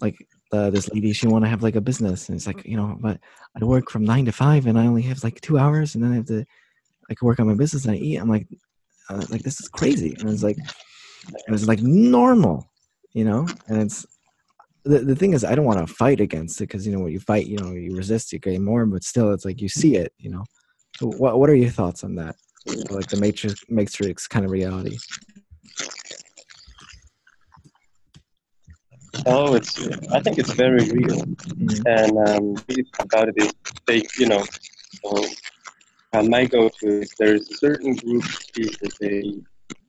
like 0.00 0.16
uh, 0.56 0.70
this 0.70 0.88
lady, 0.92 1.12
she 1.12 1.26
want 1.26 1.44
to 1.44 1.48
have 1.48 1.62
like 1.62 1.76
a 1.76 1.80
business, 1.80 2.28
and 2.28 2.36
it's 2.36 2.46
like 2.46 2.64
you 2.64 2.76
know, 2.76 2.96
but 3.00 3.20
I 3.60 3.64
work 3.64 3.90
from 3.90 4.04
nine 4.04 4.24
to 4.26 4.32
five, 4.32 4.66
and 4.66 4.78
I 4.78 4.86
only 4.86 5.02
have 5.02 5.22
like 5.22 5.40
two 5.40 5.58
hours, 5.58 5.94
and 5.94 6.02
then 6.02 6.12
I 6.12 6.16
have 6.16 6.26
to 6.26 6.44
like 7.08 7.22
work 7.22 7.40
on 7.40 7.46
my 7.46 7.54
business 7.54 7.84
and 7.84 7.94
I 7.94 7.98
eat. 7.98 8.16
I'm 8.16 8.28
like, 8.28 8.46
uh, 9.10 9.24
like 9.30 9.42
this 9.42 9.60
is 9.60 9.68
crazy, 9.68 10.16
and 10.18 10.30
it's 10.30 10.42
like, 10.42 10.58
it 10.58 11.50
was 11.50 11.68
like 11.68 11.80
normal, 11.82 12.70
you 13.12 13.24
know, 13.24 13.46
and 13.68 13.82
it's 13.82 14.06
the, 14.84 15.00
the 15.00 15.16
thing 15.16 15.32
is 15.32 15.42
i 15.42 15.54
don't 15.54 15.64
want 15.64 15.84
to 15.84 15.94
fight 15.94 16.20
against 16.20 16.60
it 16.60 16.68
because 16.68 16.86
you 16.86 16.92
know 16.92 17.00
when 17.00 17.12
you 17.12 17.18
fight 17.18 17.46
you 17.46 17.58
know 17.58 17.72
you 17.72 17.96
resist 17.96 18.32
you 18.32 18.38
gain 18.38 18.64
more 18.64 18.86
but 18.86 19.02
still 19.02 19.32
it's 19.32 19.44
like 19.44 19.60
you 19.60 19.68
see 19.68 19.96
it 19.96 20.12
you 20.18 20.30
know? 20.30 20.44
So 20.98 21.08
what, 21.08 21.38
what 21.38 21.50
are 21.50 21.54
your 21.54 21.70
thoughts 21.70 22.04
on 22.04 22.14
that? 22.16 22.36
Like 22.90 23.08
the 23.08 23.18
matrix 23.20 23.60
matrix 23.68 24.26
kind 24.26 24.44
of 24.44 24.50
reality 24.50 24.96
Oh, 29.26 29.54
it's. 29.54 29.78
I 30.12 30.20
think 30.20 30.38
it's 30.38 30.52
very 30.54 30.84
real. 30.90 31.20
Mhm. 31.24 31.86
And 31.86 32.12
um, 32.28 32.54
about 33.00 33.28
it 33.28 33.34
is, 33.36 33.52
they, 33.86 34.02
you 34.18 34.26
know, 34.26 34.42
so 35.02 35.24
um, 36.14 36.30
my 36.30 36.44
go-to 36.46 37.00
is 37.00 37.12
there's 37.18 37.50
a 37.50 37.54
certain 37.56 37.94
group 37.96 38.24
of 38.24 38.40
people 38.54 38.88
they 39.00 39.34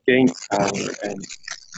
gain 0.08 0.28
power, 0.52 0.84
and 1.04 1.19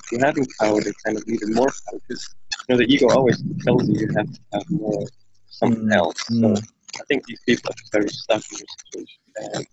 through 0.09 0.19
having 0.19 0.45
power, 0.59 0.79
they 0.81 0.93
kind 1.05 1.17
of 1.17 1.27
need 1.27 1.41
more 1.49 1.67
power 1.85 1.99
because 2.07 2.35
you 2.67 2.75
know, 2.75 2.77
the 2.77 2.85
ego 2.93 3.09
always 3.09 3.43
tells 3.65 3.87
you 3.89 3.95
you 3.99 4.09
have 4.17 4.29
to 4.31 4.41
have 4.53 4.63
more, 4.69 5.05
something 5.49 5.89
Mm, 5.89 5.93
else. 5.93 6.21
So 6.39 6.47
mm. 6.47 6.57
I 6.99 7.03
think 7.07 7.25
these 7.25 7.41
people 7.47 7.71
are 7.71 7.99
very 7.99 8.09
stuck 8.09 8.43
in 8.51 8.57
this 8.59 8.73
situation. 8.83 9.21
And, 9.53 9.65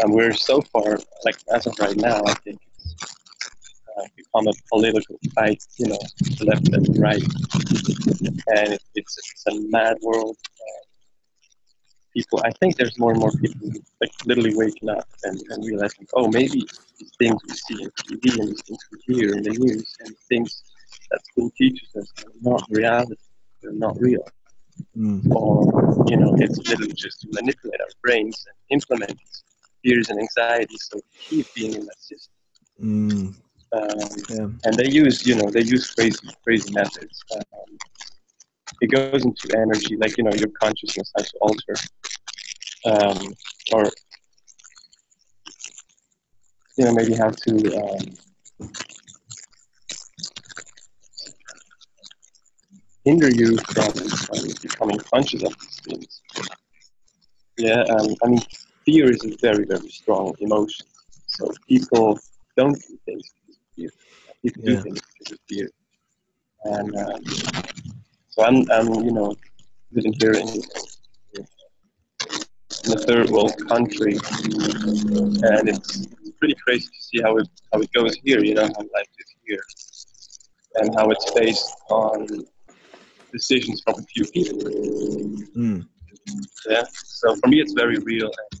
and 0.00 0.12
we're 0.14 0.32
so 0.32 0.60
far, 0.62 0.98
like 1.24 1.36
as 1.54 1.66
of 1.66 1.74
right 1.80 1.96
now, 1.96 2.22
I 2.26 2.34
think 2.44 2.58
uh, 3.98 4.06
become 4.16 4.46
a 4.48 4.52
political 4.72 5.18
fight, 5.34 5.62
you 5.78 5.86
know, 5.88 5.98
left 6.44 6.68
and 6.72 6.98
right. 6.98 7.22
And 8.48 8.74
it, 8.74 8.82
it's, 8.94 9.18
it's 9.18 9.44
a 9.48 9.60
mad 9.70 9.96
world. 10.02 10.36
Uh, 10.60 10.84
people, 12.14 12.40
I 12.44 12.50
think 12.52 12.76
there's 12.76 12.98
more 12.98 13.12
and 13.12 13.20
more 13.20 13.32
people 13.32 13.68
like 14.00 14.10
literally 14.24 14.54
waking 14.54 14.88
up 14.88 15.06
and, 15.24 15.40
and 15.50 15.64
realizing, 15.64 16.06
oh, 16.14 16.28
maybe 16.28 16.66
these 16.98 17.12
things 17.18 17.40
we 17.48 17.54
see 17.54 17.82
in 17.82 17.90
TV 17.90 18.38
and 18.40 18.48
these 18.50 18.62
things 18.62 18.78
we 19.06 19.14
hear 19.14 19.36
in 19.36 19.42
the 19.42 19.50
news 19.50 19.94
and 20.00 20.14
things 20.28 20.62
that 21.10 21.24
school 21.26 21.50
teaches 21.56 21.88
us 21.96 22.12
are 22.24 22.32
not 22.40 22.62
reality, 22.70 23.14
they're 23.62 23.72
not 23.72 23.96
real 24.00 24.24
Mm. 24.96 25.28
or 25.34 26.04
you 26.08 26.16
know 26.16 26.34
it's 26.38 26.56
literally 26.58 26.92
just 26.92 27.20
to 27.22 27.28
manipulate 27.32 27.80
our 27.80 27.88
brains 28.00 28.44
and 28.46 28.80
implement 28.80 29.18
fears 29.82 30.08
and 30.08 30.20
anxieties 30.20 30.88
so 30.88 30.98
we 30.98 31.02
keep 31.38 31.46
being 31.54 31.74
in 31.74 31.84
that 31.84 31.98
system 31.98 32.32
Mm. 32.80 33.34
Um, 33.72 33.98
Yeah. 34.28 34.48
and 34.64 34.74
they 34.76 34.88
use 34.88 35.26
you 35.26 35.34
know 35.36 35.50
they 35.50 35.62
use 35.62 35.90
crazy 35.94 36.28
crazy 36.44 36.72
methods 36.72 37.24
um, 37.36 37.70
it 38.80 38.88
goes 38.88 39.10
into 39.24 39.36
energy 39.56 39.96
like 39.96 40.02
you 40.02 40.10
know 40.10 40.18
your 40.20 40.50
consciousness 40.62 40.98
has 41.04 41.16
to 41.16 41.26
alter 41.30 41.74
um, 42.86 43.18
or 43.72 43.84
you 46.76 46.84
know 46.84 46.92
maybe 46.94 47.14
have 47.14 47.34
to 47.36 47.52
um, 47.76 48.00
hinder 53.04 53.28
you 53.30 53.56
from, 53.58 53.92
from 53.92 54.38
becoming 54.62 54.98
conscious 55.12 55.42
of 55.44 55.54
these 55.60 55.80
things. 55.84 56.20
Yeah, 57.58 57.82
um, 57.90 58.08
I 58.22 58.28
mean, 58.28 58.40
fear 58.84 59.10
is 59.10 59.24
a 59.24 59.36
very, 59.42 59.64
very 59.64 59.88
strong 59.88 60.34
emotion. 60.40 60.86
So 61.26 61.50
people 61.68 62.18
don't 62.56 62.78
do 62.88 62.98
things 63.06 63.32
fear. 64.42 64.52
People 64.52 64.62
Yeah. 64.64 64.76
do 64.76 64.82
things 64.82 65.00
because 65.18 65.32
of 65.32 65.38
fear. 65.48 65.70
And 66.64 66.96
um, 66.96 67.24
so 68.30 68.44
I'm, 68.44 68.70
I'm, 68.70 69.04
you 69.04 69.12
know, 69.12 69.34
living 69.92 70.14
here 70.20 70.32
in, 70.32 70.48
in 72.84 72.92
a 72.92 72.98
third 73.06 73.30
world 73.30 73.54
country, 73.68 74.14
and 74.14 75.68
it's 75.68 76.06
pretty 76.38 76.54
crazy 76.64 76.86
to 76.86 77.00
see 77.00 77.20
how 77.22 77.36
it 77.36 77.48
how 77.72 77.80
it 77.80 77.90
goes 77.92 78.16
here. 78.24 78.42
You 78.44 78.54
know, 78.54 78.62
how 78.64 78.82
life 78.94 79.12
is 79.18 79.34
here, 79.46 79.64
and 80.76 80.94
how 80.96 81.10
it's 81.10 81.30
based 81.32 81.70
on 81.90 82.26
decisions 83.32 83.82
from 83.84 84.00
a 84.00 84.02
few 84.14 84.24
people. 84.26 84.58
Mm. 85.56 85.86
Yeah. 86.68 86.84
So 87.04 87.36
for 87.36 87.48
me, 87.48 87.60
it's 87.60 87.72
very 87.72 87.98
real. 87.98 88.26
And, 88.26 88.60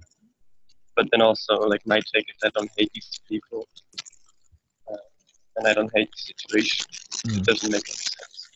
but 0.96 1.06
then 1.12 1.22
also, 1.22 1.54
like 1.54 1.86
my 1.86 2.00
take 2.14 2.26
is 2.28 2.36
I 2.44 2.50
don't 2.54 2.70
hate 2.76 2.90
these 2.94 3.20
people, 3.28 3.66
and 5.58 5.66
I 5.66 5.74
don't 5.74 5.90
hate 5.94 6.10
the 6.12 6.22
situation. 6.32 6.86
It 7.24 7.30
Mm. 7.30 7.44
doesn't 7.44 7.70
make 7.72 7.88
any 7.88 7.96
sense. 7.96 8.48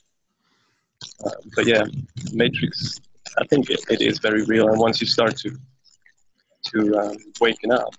Uh, 1.25 1.31
but 1.57 1.67
yeah, 1.67 1.85
Matrix. 2.33 3.01
I 3.39 3.45
think 3.47 3.71
it, 3.71 3.81
it 3.91 4.01
is 4.03 4.19
very 4.19 4.45
real. 4.45 4.69
And 4.69 4.79
once 4.79 5.01
you 5.01 5.07
start 5.07 5.37
to 5.39 5.51
to 6.67 6.97
um, 6.99 7.17
waken 7.41 7.73
up, 7.73 7.93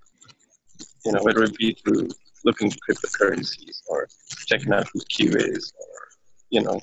you 1.06 1.12
know, 1.12 1.20
whether 1.24 1.44
it 1.44 1.56
be 1.58 1.74
through 1.84 2.08
looking 2.46 2.72
at 2.72 2.78
cryptocurrencies 2.88 3.82
or 3.88 4.08
checking 4.48 4.72
out 4.74 4.88
who 4.94 5.00
Q 5.10 5.32
is, 5.32 5.74
or 5.80 5.90
you 6.50 6.62
know, 6.62 6.80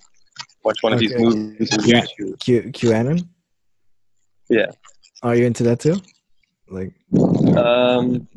watch 0.64 0.78
one 0.82 0.92
of 0.92 0.98
these 0.98 1.14
movies 1.16 1.72
on 1.72 1.84
Yeah. 1.88 2.02
YouTube. 2.02 2.38
Q 2.40 2.62
QAnon. 2.72 3.26
Yeah. 4.48 4.70
Are 5.22 5.34
you 5.36 5.46
into 5.46 5.62
that 5.64 5.80
too? 5.80 5.96
Like. 6.68 6.92
Um, 7.56 8.28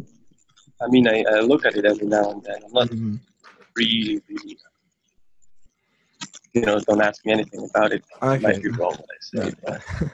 I 0.82 0.88
mean, 0.90 1.08
I, 1.08 1.24
I 1.30 1.40
look 1.42 1.66
at 1.66 1.76
it 1.76 1.86
every 1.86 2.08
now 2.08 2.32
and 2.32 2.44
then. 2.44 2.60
I'm 2.66 2.74
not 2.74 2.90
Mhm. 2.90 3.20
Really, 3.76 4.22
really, 4.30 4.58
you 6.54 6.62
know, 6.62 6.80
don't 6.82 7.02
ask 7.02 7.26
me 7.26 7.34
anything 7.34 7.70
about 7.74 7.92
it. 7.92 8.04
It 8.22 8.26
Okay. 8.26 8.42
might 8.42 8.62
be 8.62 8.70
wrong 8.70 8.96
what 8.96 9.06
I 9.10 9.20
say, 9.20 9.54
Yeah. 9.66 9.80
but 10.00 10.12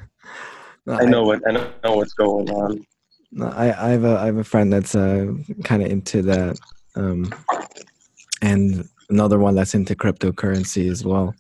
No, 0.86 0.94
I 0.98 1.06
know 1.06 1.24
what 1.24 1.42
I 1.48 1.52
know 1.52 1.98
what's 1.98 2.14
going 2.14 2.50
on. 2.50 2.86
No, 3.32 3.48
I, 3.48 3.88
I 3.88 3.90
have 3.90 4.04
a 4.06 4.18
I 4.18 4.26
have 4.28 4.38
a 4.38 4.44
friend 4.44 4.72
that's 4.74 4.96
uh, 4.96 5.28
kind 5.64 5.84
of 5.84 5.92
into 5.92 6.22
that, 6.24 6.58
um, 6.96 7.32
and 8.42 8.88
another 9.10 9.38
one 9.38 9.56
that's 9.56 9.76
into 9.76 9.96
cryptocurrency 9.96 10.90
as 10.90 11.06
well. 11.06 11.36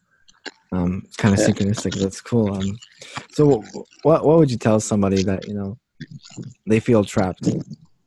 Um, 0.71 1.01
it's 1.05 1.17
kind 1.17 1.33
of 1.33 1.39
Yeah. 1.39 1.47
synchronistic. 1.47 1.99
That's 1.99 2.21
cool. 2.21 2.51
Um, 2.51 2.79
so 3.31 3.87
what 4.03 4.23
what 4.25 4.37
would 4.37 4.51
you 4.51 4.57
tell 4.57 4.79
somebody 4.79 5.23
that 5.23 5.47
you 5.47 5.55
know 5.55 5.77
they 6.67 6.79
feel 6.79 7.03
trapped, 7.03 7.49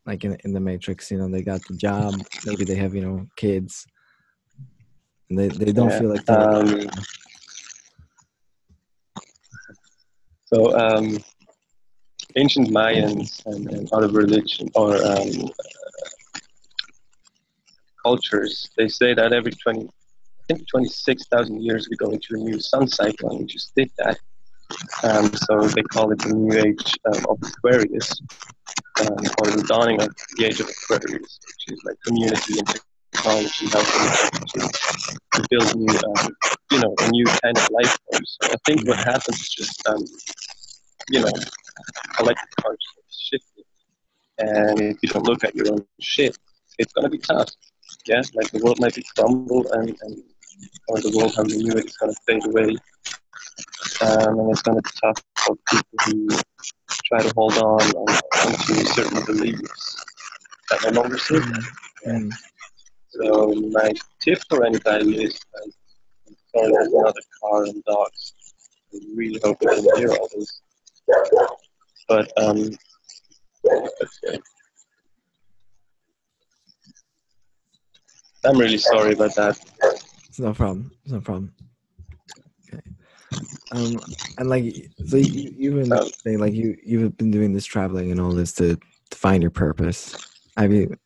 like 0.06 0.24
in 0.24 0.36
in 0.44 0.52
the 0.52 0.60
matrix? 0.60 1.10
You 1.10 1.18
know, 1.18 1.28
they 1.28 1.42
got 1.42 1.64
the 1.64 1.74
job, 1.74 2.22
maybe 2.44 2.64
they 2.64 2.76
have 2.76 2.94
you 2.94 3.00
know 3.02 3.26
kids, 3.36 3.84
and 5.32 5.38
they 5.38 5.48
they 5.64 5.72
don't 5.72 5.90
Yeah. 5.90 5.98
feel 5.98 6.10
like 6.10 6.28
Um, 6.28 6.86
so 10.44 10.78
um, 10.78 11.18
ancient 12.36 12.68
Mayans 12.68 13.44
and, 13.46 13.66
and 13.70 13.88
other 13.92 14.08
religion 14.08 14.68
or 14.74 15.02
um, 15.02 15.30
cultures, 18.02 18.68
they 18.76 18.88
say 18.88 19.14
that 19.14 19.32
every 19.32 19.52
20, 19.52 19.86
I 19.86 20.54
think 20.54 20.68
26,000 20.68 21.62
years 21.62 21.88
we 21.90 21.96
go 21.96 22.10
into 22.10 22.34
a 22.34 22.36
new 22.36 22.60
sun 22.60 22.86
cycle, 22.88 23.30
and 23.30 23.40
we 23.40 23.46
just 23.46 23.72
did 23.74 23.90
that. 23.98 24.18
Um, 25.04 25.32
so 25.34 25.60
they 25.68 25.82
call 25.82 26.10
it 26.12 26.18
the 26.18 26.34
new 26.34 26.58
age 26.58 26.92
um, 27.06 27.24
of 27.30 27.38
Aquarius, 27.42 28.20
um, 29.00 29.16
or 29.40 29.46
the 29.50 29.64
dawning 29.66 30.02
of 30.02 30.14
the 30.36 30.44
age 30.44 30.60
of 30.60 30.68
Aquarius, 30.68 31.38
which 31.46 31.72
is 31.78 31.82
like 31.84 31.96
community 32.06 32.58
and 32.58 32.68
to, 33.12 34.70
to 35.32 35.46
build 35.50 35.76
new, 35.76 35.94
um, 35.94 36.36
you 36.70 36.80
know, 36.80 36.94
a 37.00 37.10
new 37.10 37.24
kind 37.24 37.56
of 37.56 37.68
life 37.70 37.98
form. 38.10 38.22
So 38.24 38.52
I 38.52 38.56
think 38.66 38.86
what 38.86 38.98
happens 38.98 39.40
is 39.40 39.48
just, 39.48 39.88
um, 39.88 40.04
you 41.10 41.20
know, 41.20 41.32
collective 42.16 42.48
consciousness 42.60 43.30
shifting. 43.30 43.64
And 44.38 44.80
if 44.80 44.98
you 45.02 45.08
don't 45.08 45.26
look 45.26 45.44
at 45.44 45.54
your 45.54 45.72
own 45.72 45.84
shit, 46.00 46.36
it's 46.78 46.92
gonna 46.92 47.10
be 47.10 47.18
tough. 47.18 47.48
Yeah, 48.06 48.22
like 48.34 48.50
the 48.50 48.60
world 48.62 48.80
might 48.80 48.94
be 48.94 49.04
crumbled 49.16 49.66
and, 49.72 49.96
and 50.00 50.22
or 50.88 51.00
the 51.00 51.12
world 51.16 51.34
how 51.36 51.42
we 51.44 51.56
knew 51.56 51.72
it 51.72 51.86
is 51.86 51.96
gonna 51.96 52.14
fade 52.26 52.44
away. 52.46 52.76
Um, 54.00 54.40
and 54.40 54.50
it's 54.50 54.62
gonna 54.62 54.80
be 54.80 54.90
tough 55.00 55.22
for 55.44 55.56
people 55.70 55.98
who 56.06 56.28
try 57.04 57.20
to 57.20 57.32
hold 57.36 57.56
on 57.58 57.80
to 57.80 58.86
certain 58.86 59.24
beliefs 59.24 59.96
that 60.70 60.92
no 60.92 61.00
longer 61.00 61.18
serve. 61.18 61.44
Mm, 62.06 62.32
So 63.12 63.52
my 63.70 63.92
tip 64.20 64.40
for 64.48 64.64
anybody 64.64 65.24
is 65.24 65.38
sorry, 66.54 66.72
there's 66.72 66.92
another 66.92 67.20
car 67.40 67.64
and 67.64 67.84
dogs. 67.84 68.32
I 68.94 68.98
really 69.14 69.40
hope 69.44 69.58
you 69.60 69.68
can 69.68 69.96
hear 69.98 70.12
all 70.12 70.28
this. 70.34 70.60
But 72.08 72.32
um, 72.42 72.70
okay. 73.66 74.38
I'm 78.44 78.58
really 78.58 78.78
sorry 78.78 79.12
about 79.12 79.34
that. 79.36 79.58
it's 80.28 80.40
no 80.40 80.52
problem. 80.52 80.90
It's 81.04 81.12
no 81.12 81.20
problem. 81.20 81.52
Okay. 82.66 82.82
Um, 83.72 84.00
and 84.38 84.48
like, 84.48 84.74
so 85.06 85.16
you, 85.16 85.54
you've 85.56 85.74
been 85.74 85.92
Um, 85.92 86.08
saying 86.24 86.38
like 86.38 86.52
you 86.54 86.76
you've 86.84 87.16
been 87.16 87.30
doing 87.30 87.52
this 87.52 87.64
traveling 87.64 88.10
and 88.10 88.20
all 88.20 88.32
this 88.32 88.52
to, 88.54 88.76
to 89.10 89.18
find 89.18 89.42
your 89.42 89.50
purpose. 89.50 90.16
Have 90.56 90.72
you, 90.72 90.96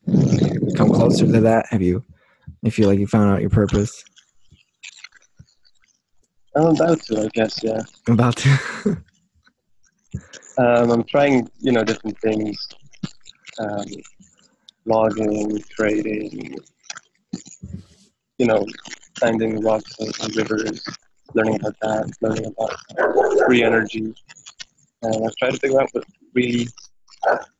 come 0.75 0.91
closer 0.91 1.25
to 1.25 1.41
that? 1.41 1.67
Have 1.69 1.81
you? 1.81 2.03
You 2.61 2.71
feel 2.71 2.89
like 2.89 2.99
you 2.99 3.07
found 3.07 3.31
out 3.31 3.41
your 3.41 3.49
purpose? 3.49 4.03
I'm 6.55 6.75
about 6.75 7.01
to, 7.03 7.21
I 7.21 7.27
guess, 7.33 7.63
yeah. 7.63 7.81
I'm 8.07 8.13
about 8.15 8.37
to. 8.37 8.97
Um, 10.57 10.89
I'm 10.89 11.03
trying, 11.03 11.47
you 11.59 11.71
know, 11.71 11.83
different 11.83 12.19
things. 12.19 12.67
Um, 13.59 13.85
logging, 14.85 15.61
trading, 15.69 16.55
you 18.39 18.45
know, 18.45 18.65
finding 19.19 19.61
rocks 19.61 19.95
and, 19.99 20.13
and 20.21 20.35
rivers, 20.35 20.83
learning 21.33 21.55
about 21.55 21.75
that, 21.81 22.11
learning 22.21 22.45
about 22.45 23.45
free 23.45 23.63
energy. 23.63 24.15
And 25.03 25.27
I 25.27 25.29
try 25.37 25.51
to 25.51 25.57
figure 25.57 25.79
out 25.79 25.89
what 25.91 26.05
really, 26.33 26.67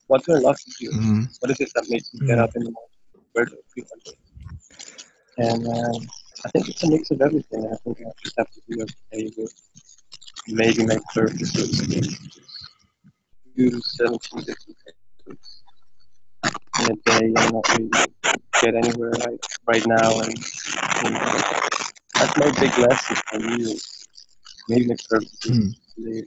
what 0.08 0.24
do 0.26 0.36
I 0.36 0.40
love 0.40 0.58
to 0.58 0.72
do? 0.80 0.92
Mhm. 0.92 1.28
What 1.40 1.52
is 1.52 1.60
it 1.60 1.72
that 1.76 1.90
makes 1.90 2.14
me 2.14 2.28
get 2.28 2.40
up 2.40 2.56
in 2.56 2.64
the 2.64 2.72
morning? 2.72 3.28
Where 3.34 3.46
do 3.46 3.56
I 3.56 3.64
feel 3.74 3.86
like? 4.06 4.18
And 5.38 5.68
um, 5.68 6.08
I 6.46 6.50
think 6.50 6.70
it's 6.70 6.84
a 6.84 6.90
mix 6.90 7.12
of 7.12 7.22
everything. 7.22 7.66
I 7.72 7.76
think 7.84 8.00
I 8.02 8.12
just 8.24 8.36
have 8.38 8.50
to 8.52 8.62
be 8.68 8.82
okay 8.82 9.32
with 9.38 9.54
maybe 10.48 10.86
my 10.86 10.98
purpose 11.14 11.56
is 11.56 12.18
do 13.56 13.82
17 13.82 14.40
different 14.42 14.78
things 15.26 15.64
in 16.80 16.92
a 16.92 16.96
day 17.10 17.26
and 17.26 17.54
not 17.54 17.68
really 17.78 17.90
get 18.62 18.76
anywhere 18.76 19.10
right, 19.26 19.40
right 19.68 19.86
now 19.88 20.20
and, 20.20 20.36
and 21.06 21.16
that's 22.14 22.38
my 22.38 22.52
big 22.60 22.78
lesson 22.78 23.16
for 23.30 23.40
you. 23.58 23.76
Making 24.70 24.92
it 24.92 25.02
Hmm. 25.10 25.70
purposely, 25.98 26.24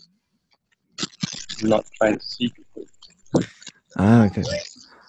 not 1.62 1.84
trying 1.98 2.18
to 2.18 2.24
seek 2.24 2.52
it. 2.76 2.89
Ah, 4.02 4.24
okay. 4.24 4.42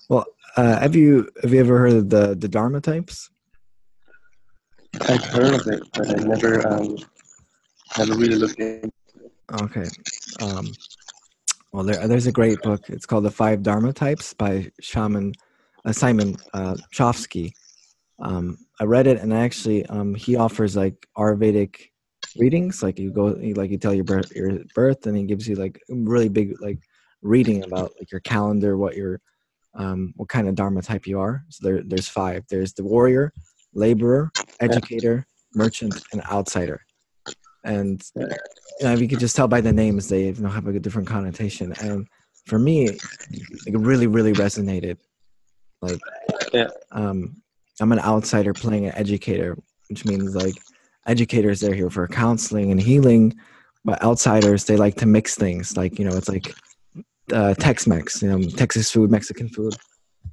Well, 0.09 0.25
uh, 0.57 0.77
have 0.79 0.97
you 0.97 1.29
have 1.41 1.53
you 1.53 1.61
ever 1.61 1.77
heard 1.79 1.93
of 1.93 2.09
the 2.09 2.35
the 2.35 2.49
Dharma 2.49 2.81
types? 2.81 3.29
I've 5.07 5.23
heard 5.23 5.53
of 5.53 5.65
it, 5.67 5.81
but 5.93 6.09
I 6.09 6.15
never, 6.25 6.67
um, 6.67 6.97
never 7.97 8.13
really 8.15 8.35
looked 8.35 8.59
into 8.59 8.91
it. 9.23 9.31
Okay. 9.63 9.87
Um, 10.41 10.73
well, 11.71 11.85
there, 11.85 12.05
there's 12.05 12.27
a 12.27 12.33
great 12.33 12.61
book. 12.63 12.81
It's 12.89 13.05
called 13.05 13.23
The 13.23 13.31
Five 13.31 13.63
Dharma 13.63 13.93
Types 13.93 14.33
by 14.33 14.69
Shaman 14.81 15.31
uh, 15.85 15.93
Simon 15.93 16.35
uh, 16.53 16.75
Chokoisky. 16.93 17.53
Um, 18.19 18.57
I 18.81 18.83
read 18.83 19.07
it, 19.07 19.21
and 19.21 19.33
actually, 19.33 19.85
um, 19.85 20.15
he 20.15 20.35
offers 20.35 20.75
like 20.75 21.07
Ayurvedic 21.17 21.91
readings. 22.35 22.83
Like 22.83 22.99
you 22.99 23.09
go, 23.11 23.27
like 23.55 23.71
you 23.71 23.77
tell 23.77 23.93
your 23.93 24.03
birth, 24.03 24.35
your 24.35 24.59
birth, 24.75 25.05
and 25.05 25.15
he 25.15 25.23
gives 25.23 25.47
you 25.47 25.55
like 25.55 25.79
really 25.87 26.27
big 26.27 26.55
like 26.59 26.79
reading 27.21 27.63
about 27.63 27.91
like 27.99 28.11
your 28.11 28.21
calendar, 28.21 28.77
what 28.77 28.95
your 28.95 29.21
um, 29.73 30.13
what 30.17 30.29
kind 30.29 30.47
of 30.47 30.55
Dharma 30.55 30.81
type 30.81 31.07
you 31.07 31.19
are. 31.19 31.43
So 31.49 31.67
there, 31.67 31.83
there's 31.83 32.07
five. 32.07 32.43
There's 32.49 32.73
the 32.73 32.83
warrior, 32.83 33.31
laborer, 33.73 34.31
educator, 34.59 35.25
merchant, 35.53 36.01
and 36.11 36.21
outsider. 36.23 36.81
And 37.63 38.03
you 38.15 38.27
know, 38.81 38.93
you 38.93 39.07
could 39.07 39.19
just 39.19 39.35
tell 39.35 39.47
by 39.47 39.61
the 39.61 39.71
names 39.71 40.09
they 40.09 40.25
you 40.25 40.41
know, 40.41 40.49
have 40.49 40.67
a 40.67 40.79
different 40.79 41.07
connotation. 41.07 41.73
And 41.81 42.07
for 42.45 42.59
me, 42.59 42.87
like, 42.89 42.99
it 43.67 43.77
really, 43.77 44.07
really 44.07 44.33
resonated. 44.33 44.97
Like, 45.81 45.99
Yeah. 46.53 46.69
um, 46.91 47.41
I'm 47.79 47.91
an 47.91 47.99
outsider 47.99 48.53
playing 48.53 48.87
an 48.87 48.95
educator, 48.95 49.57
which 49.89 50.05
means 50.05 50.35
like 50.35 50.55
educators 51.07 51.59
they're 51.59 51.73
here 51.73 51.89
for 51.89 52.07
counseling 52.07 52.71
and 52.71 52.79
healing, 52.79 53.35
but 53.85 54.01
outsiders 54.03 54.65
they 54.65 54.77
like 54.77 54.95
to 54.95 55.05
mix 55.05 55.35
things. 55.35 55.77
Like 55.77 55.97
you 55.97 56.05
know, 56.05 56.15
it's 56.15 56.29
like 56.29 56.53
uh, 57.33 57.53
Tex-Mex, 57.55 58.21
you 58.21 58.29
know, 58.29 58.49
Texas 58.49 58.91
food, 58.91 59.11
Mexican 59.11 59.49
food. 59.49 59.75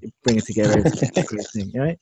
You 0.01 0.11
bring 0.23 0.37
it 0.37 0.45
together, 0.47 0.79
it's 0.79 1.03
a 1.19 1.23
great 1.23 1.47
thing, 1.53 1.73
right? 1.75 1.99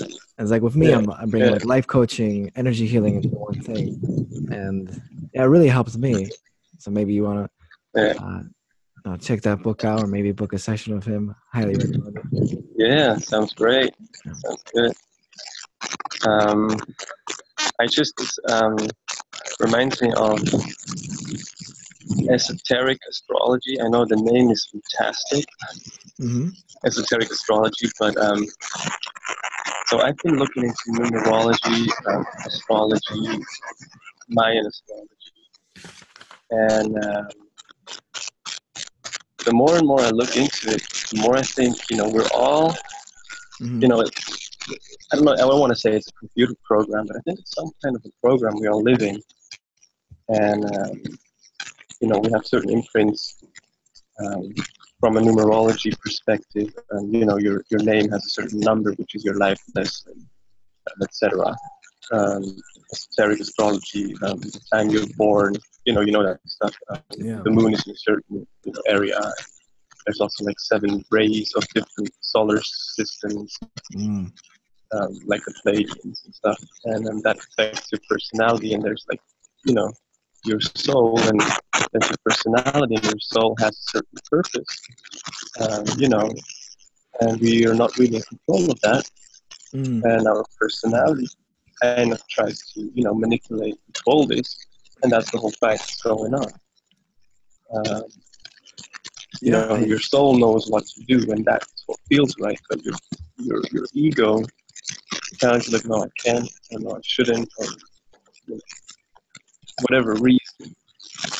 And 0.00 0.44
it's 0.44 0.50
like 0.50 0.62
with 0.62 0.76
me, 0.76 0.90
Yeah. 0.90 0.98
I'm, 0.98 1.10
I'm 1.10 1.30
bringing 1.30 1.48
Yeah. 1.48 1.54
like 1.54 1.64
life 1.64 1.86
coaching, 1.86 2.50
energy 2.56 2.86
healing 2.86 3.16
into 3.16 3.28
one 3.28 3.60
thing, 3.60 4.00
and 4.50 4.90
yeah, 5.32 5.42
it 5.42 5.46
really 5.46 5.68
helps 5.68 5.96
me. 5.96 6.30
So 6.78 6.90
maybe 6.90 7.12
you 7.12 7.24
want 7.24 7.50
to 7.94 8.22
uh, 8.22 8.42
uh, 9.04 9.16
check 9.16 9.40
that 9.42 9.62
book 9.62 9.84
out, 9.84 10.04
or 10.04 10.06
maybe 10.06 10.30
book 10.32 10.52
a 10.52 10.58
session 10.58 10.94
with 10.94 11.04
him. 11.04 11.34
Highly 11.52 11.76
recommend 11.76 12.16
it. 12.18 12.58
Yeah, 12.76 13.16
sounds 13.18 13.52
great. 13.54 13.94
Sounds 14.24 14.62
good. 14.74 14.92
Um, 16.26 16.76
I 17.80 17.86
just 17.86 18.12
it's, 18.20 18.38
um, 18.50 18.76
reminds 19.60 20.00
me 20.02 20.12
of 20.16 20.38
esoteric 22.30 22.98
astrology. 23.08 23.80
I 23.80 23.88
know 23.88 24.04
the 24.04 24.16
name 24.16 24.50
is 24.50 24.68
fantastic, 24.70 25.44
hmm 26.18 26.48
esoteric 26.84 27.30
astrology, 27.30 27.88
but 27.98 28.16
um, 28.18 28.46
so 29.86 30.00
I've 30.00 30.16
been 30.22 30.36
looking 30.36 30.64
into 30.64 30.76
numerology, 30.90 31.88
um, 32.06 32.24
astrology, 32.46 33.44
Mayan 34.28 34.66
astrology, 34.66 35.32
and 36.50 37.04
um, 37.04 37.28
the 39.44 39.52
more 39.52 39.76
and 39.76 39.86
more 39.86 40.00
I 40.00 40.10
look 40.10 40.36
into 40.36 40.70
it, 40.70 40.82
the 41.10 41.20
more 41.20 41.36
I 41.36 41.42
think 41.42 41.76
you 41.90 41.96
know 41.96 42.08
we're 42.08 42.28
all 42.34 42.74
hmm 43.58 43.80
you 43.80 43.88
know, 43.88 44.00
it, 44.00 44.10
I 45.12 45.16
don't 45.16 45.24
know, 45.24 45.32
I 45.32 45.36
don't 45.36 45.60
want 45.60 45.72
to 45.72 45.78
say 45.78 45.92
it's 45.92 46.08
a 46.08 46.12
computer 46.12 46.54
program, 46.64 47.06
but 47.06 47.16
I 47.16 47.20
think 47.20 47.38
it's 47.40 47.54
some 47.54 47.70
kind 47.82 47.96
of 47.96 48.04
a 48.04 48.10
program 48.22 48.54
we 48.60 48.68
all 48.68 48.82
live 48.82 49.02
in. 49.02 49.20
And, 50.28 50.64
um, 50.64 51.02
you 52.00 52.08
know, 52.08 52.18
we 52.18 52.30
have 52.32 52.46
certain 52.46 52.70
imprints 52.70 53.36
um, 54.24 54.52
from 55.00 55.16
a 55.16 55.20
numerology 55.20 55.98
perspective. 56.00 56.72
And, 56.90 57.12
you 57.14 57.24
know, 57.24 57.38
your, 57.38 57.64
your 57.70 57.82
name 57.82 58.08
has 58.10 58.24
a 58.26 58.30
certain 58.30 58.60
number, 58.60 58.92
which 58.92 59.14
is 59.14 59.24
your 59.24 59.36
life 59.36 59.60
lesson, 59.74 60.28
etc. 61.02 61.54
Um, 62.12 62.56
esoteric 62.92 63.40
astrology, 63.40 64.14
um, 64.22 64.40
the 64.40 64.60
time 64.72 64.90
you're 64.90 65.06
born, 65.16 65.54
you 65.84 65.92
know, 65.92 66.00
you 66.00 66.12
know 66.12 66.22
that 66.24 66.38
stuff. 66.46 66.74
Um, 66.90 67.00
Yeah. 67.16 67.40
The 67.44 67.50
moon 67.50 67.74
is 67.74 67.86
in 67.86 67.92
a 67.92 67.96
certain 67.96 68.46
you 68.64 68.72
know, 68.72 68.82
area. 68.86 69.18
There's 70.06 70.20
also 70.20 70.44
like 70.44 70.58
seven 70.58 71.04
rays 71.10 71.52
of 71.54 71.66
different 71.74 72.10
solar 72.20 72.60
systems 72.62 73.58
Mm. 73.94 74.32
um, 74.92 75.18
like 75.26 75.42
the 75.44 75.54
Pleiadians 75.64 76.24
and 76.24 76.34
stuff, 76.34 76.58
and 76.84 77.06
um, 77.08 77.20
that 77.22 77.36
affects 77.38 77.90
your 77.92 78.00
personality. 78.08 78.72
And 78.74 78.82
there's 78.82 79.04
like, 79.10 79.20
you 79.66 79.74
know, 79.74 79.90
your 80.44 80.60
soul, 80.60 81.18
and 81.20 81.40
there's 81.92 82.08
your 82.08 82.18
personality, 82.24 82.96
and 82.96 83.04
your 83.04 83.18
soul 83.20 83.54
has 83.60 83.70
a 83.70 83.84
certain 83.96 84.18
purpose, 84.30 84.80
um, 85.60 85.84
you 85.98 86.08
know, 86.08 86.28
and 87.20 87.40
we 87.40 87.66
are 87.66 87.74
not 87.74 87.96
really 87.98 88.16
in 88.16 88.22
control 88.22 88.70
of 88.70 88.80
that, 88.80 89.04
Mm. 89.74 90.04
and 90.04 90.26
our 90.28 90.44
personality 90.58 91.28
kind 91.82 92.12
of 92.12 92.20
tries 92.28 92.58
to, 92.72 92.90
you 92.94 93.04
know, 93.04 93.14
manipulate, 93.14 93.76
control 93.86 94.26
this, 94.26 94.56
and 95.02 95.12
that's 95.12 95.30
the 95.30 95.38
whole 95.38 95.52
fight 95.60 95.78
that's 95.78 96.02
going 96.02 96.34
on. 96.34 96.50
Um, 97.74 98.02
you 99.40 99.50
Yeah, 99.50 99.60
know, 99.60 99.74
I- 99.74 99.84
your 99.84 100.00
soul 100.00 100.36
knows 100.38 100.68
what 100.70 100.84
to 100.86 101.00
do, 101.04 101.30
and 101.32 101.44
that's 101.44 101.82
what 101.86 101.98
feels 102.08 102.34
right, 102.40 102.58
but 102.68 102.82
your 102.84 102.94
your 103.38 103.60
your 103.72 103.86
ego 103.94 104.42
kind 105.40 105.56
of 105.56 105.68
like, 105.72 105.84
no, 105.86 106.04
I 106.04 106.08
can't, 106.24 106.48
or 106.70 106.80
no, 106.80 106.90
I 106.92 107.00
shouldn't, 107.02 107.48
or 107.58 107.66
you 108.46 108.54
know, 108.56 108.60
whatever 109.82 110.14
reason 110.14 110.74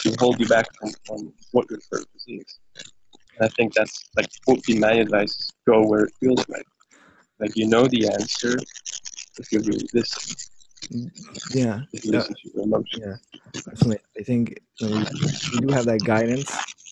to 0.02 0.14
hold 0.18 0.38
you 0.40 0.46
back 0.46 0.66
from, 0.78 0.90
from 1.06 1.32
what 1.52 1.68
your 1.70 1.80
purpose 1.90 2.24
is. 2.26 2.58
And 2.76 3.42
I 3.42 3.48
think 3.48 3.74
that's 3.74 4.04
like 4.16 4.26
would 4.46 4.62
be 4.62 4.78
my 4.78 4.92
advice: 4.92 5.30
is 5.30 5.52
go 5.66 5.86
where 5.86 6.04
it 6.04 6.12
feels 6.20 6.44
right. 6.48 6.66
Like 7.40 7.56
you 7.56 7.68
know 7.68 7.86
the 7.86 8.08
answer 8.08 8.56
if 9.38 9.52
you 9.52 9.60
really 9.60 9.86
listen, 9.94 10.34
Yeah. 10.90 11.00
Yeah. 11.54 12.00
listen 12.04 12.34
to 12.34 12.50
your 12.54 12.64
emotions. 12.64 13.02
Yeah, 13.04 13.60
definitely. 13.62 13.98
I 14.18 14.22
think 14.24 14.58
you 14.80 14.88
know, 14.88 14.96
we, 14.96 15.04
we 15.60 15.66
do 15.66 15.72
have 15.72 15.84
that 15.84 16.00
guidance, 16.04 16.50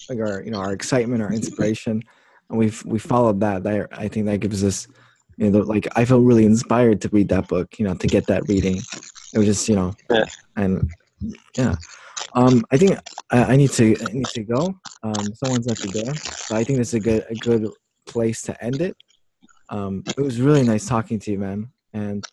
like 0.08 0.20
our 0.20 0.42
you 0.42 0.50
know 0.52 0.58
our 0.58 0.72
excitement, 0.72 1.22
our 1.22 1.32
inspiration, 1.32 2.02
and 2.48 2.58
we've 2.58 2.84
we 2.84 2.98
followed 3.00 3.40
that. 3.40 3.64
That 3.64 3.88
I 3.92 4.06
think 4.06 4.26
that 4.26 4.38
gives 4.38 4.62
us, 4.62 4.86
you 5.36 5.50
know, 5.50 5.58
like 5.60 5.88
I 5.96 6.04
felt 6.04 6.22
really 6.22 6.44
inspired 6.44 7.00
to 7.02 7.08
read 7.08 7.28
that 7.30 7.48
book. 7.48 7.78
You 7.80 7.86
know, 7.86 7.94
to 7.94 8.06
get 8.06 8.26
that 8.28 8.48
reading. 8.48 8.76
It 9.34 9.38
was 9.38 9.46
just 9.46 9.68
you 9.68 9.74
know, 9.74 9.94
Yeah. 10.08 10.26
and 10.56 10.88
yeah. 11.56 11.74
Um, 12.34 12.64
I 12.70 12.76
think 12.76 12.98
I, 13.30 13.44
I 13.52 13.56
need 13.56 13.70
to 13.72 13.96
I 14.00 14.12
need 14.12 14.26
to 14.26 14.44
go. 14.44 14.74
Um, 15.02 15.34
someone's 15.34 15.68
at 15.68 15.78
the 15.78 15.88
door, 15.88 16.14
so 16.14 16.56
I 16.56 16.64
think 16.64 16.78
this 16.78 16.88
is 16.88 16.94
a 16.94 17.00
good 17.00 17.24
a 17.30 17.34
good 17.34 17.70
place 18.06 18.42
to 18.42 18.64
end 18.64 18.80
it. 18.80 18.96
Um, 19.68 20.02
it 20.16 20.20
was 20.20 20.40
really 20.40 20.62
nice 20.62 20.86
talking 20.86 21.18
to 21.20 21.30
you, 21.32 21.38
man, 21.38 21.68
and 21.92 22.24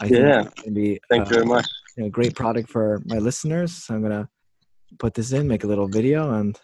I 0.00 0.08
think 0.08 0.20
Yeah. 0.26 0.44
it's 0.56 0.70
be 0.70 1.00
Thank 1.10 1.22
uh, 1.22 1.30
you 1.30 1.34
very 1.34 1.46
much. 1.46 1.66
you 1.96 2.04
know, 2.04 2.10
great 2.10 2.34
product 2.34 2.70
for 2.70 3.02
my 3.06 3.18
listeners. 3.18 3.72
So 3.74 3.94
I'm 3.94 4.02
gonna 4.02 4.28
put 4.98 5.14
this 5.14 5.32
in, 5.32 5.46
make 5.48 5.64
a 5.64 5.66
little 5.66 5.88
video, 5.88 6.34
and 6.34 6.58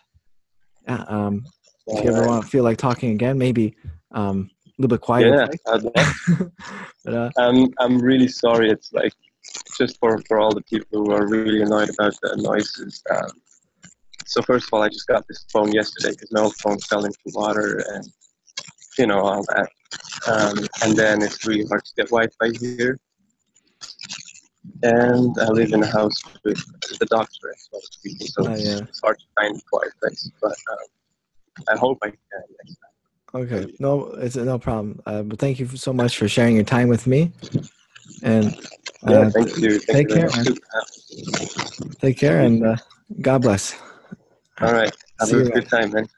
yeah. 0.86 1.04
Um, 1.08 1.44
if 1.86 2.04
you 2.04 2.10
ever 2.10 2.26
want 2.26 2.44
to 2.44 2.50
feel 2.50 2.64
like 2.64 2.78
talking 2.78 3.10
again, 3.12 3.36
maybe 3.36 3.76
um, 4.12 4.50
a 4.66 4.82
little 4.82 4.96
bit 4.96 5.02
quieter. 5.02 5.34
Yeah, 5.34 5.46
place. 5.46 5.60
I'd 5.68 5.82
love 5.82 6.50
but 7.04 7.14
uh, 7.14 7.30
I'm 7.38 7.68
I'm 7.78 7.98
really 8.00 8.28
sorry. 8.28 8.70
It's 8.70 8.92
like 8.92 9.12
just 9.78 9.99
for 9.99 10.18
for 10.28 10.38
all 10.38 10.55
the 10.55 10.62
people 10.62 11.05
who 11.05 11.12
are 11.12 11.26
really 11.26 11.62
annoyed 11.62 11.90
about 11.90 12.14
the 12.22 12.36
noises. 12.36 13.03
Um, 13.11 13.30
so 14.26 14.42
first 14.42 14.66
of 14.66 14.72
all, 14.72 14.82
I 14.82 14.88
just 14.88 15.07
got 15.07 15.26
this 15.28 15.45
phone 15.53 15.72
yesterday 15.72 16.11
because 16.12 16.32
my 16.32 16.40
old 16.40 16.57
phone 16.57 16.78
fell 16.80 17.05
into 17.05 17.18
water 17.34 17.84
and 17.92 18.07
you 18.99 19.07
know 19.07 19.20
all 19.20 19.45
that. 19.55 19.68
Um, 20.26 20.66
and 20.82 20.97
then 20.97 21.22
it's 21.22 21.47
really 21.47 21.66
hard 21.66 21.84
to 21.84 21.92
get 21.97 22.09
Wi-Fi 22.09 22.59
here. 22.61 22.99
And 24.82 25.36
I 25.40 25.49
live 25.49 25.72
in 25.72 25.82
a 25.82 25.86
house 25.86 26.16
with 26.45 26.57
the 26.99 27.07
doctor 27.07 27.55
so 27.59 27.80
people, 28.03 28.26
so 28.26 28.47
Oh, 28.47 28.53
it's, 28.53 28.64
yeah. 28.64 28.78
it's 28.78 29.01
hard 29.01 29.18
to 29.18 29.24
find 29.38 29.61
quiet 29.70 29.92
place. 30.01 30.30
But 30.40 30.57
um, 30.72 31.66
I 31.68 31.76
hope 31.78 31.99
I 32.03 32.09
can 32.09 32.16
next 32.30 32.76
time. 32.80 33.42
okay, 33.42 33.74
no, 33.78 34.07
it's 34.14 34.36
no 34.36 34.59
problem. 34.59 35.01
Uh, 35.07 35.22
but 35.22 35.38
thank 35.38 35.59
you 35.61 35.66
so 35.76 35.92
much 35.92 36.16
for 36.16 36.28
sharing 36.28 36.55
your 36.55 36.64
time 36.64 36.88
with 36.88 37.07
me, 37.07 37.32
and 38.22 38.55
Yeah, 39.07 39.24
uh, 39.26 39.30
thank 39.30 39.57
you. 39.59 39.78
Thank 39.80 39.88
take 39.88 40.09
you 40.09 40.14
care, 40.14 40.30
man. 40.30 40.46
take 42.00 42.18
care, 42.18 42.40
and 42.40 42.64
uh, 42.64 42.76
God 43.20 43.42
bless. 43.42 43.74
All 44.61 44.72
right. 44.72 44.92
Have 45.20 45.28
See 45.28 45.36
a 45.36 45.50
good 45.50 45.68
time, 45.68 45.92
man. 45.92 46.09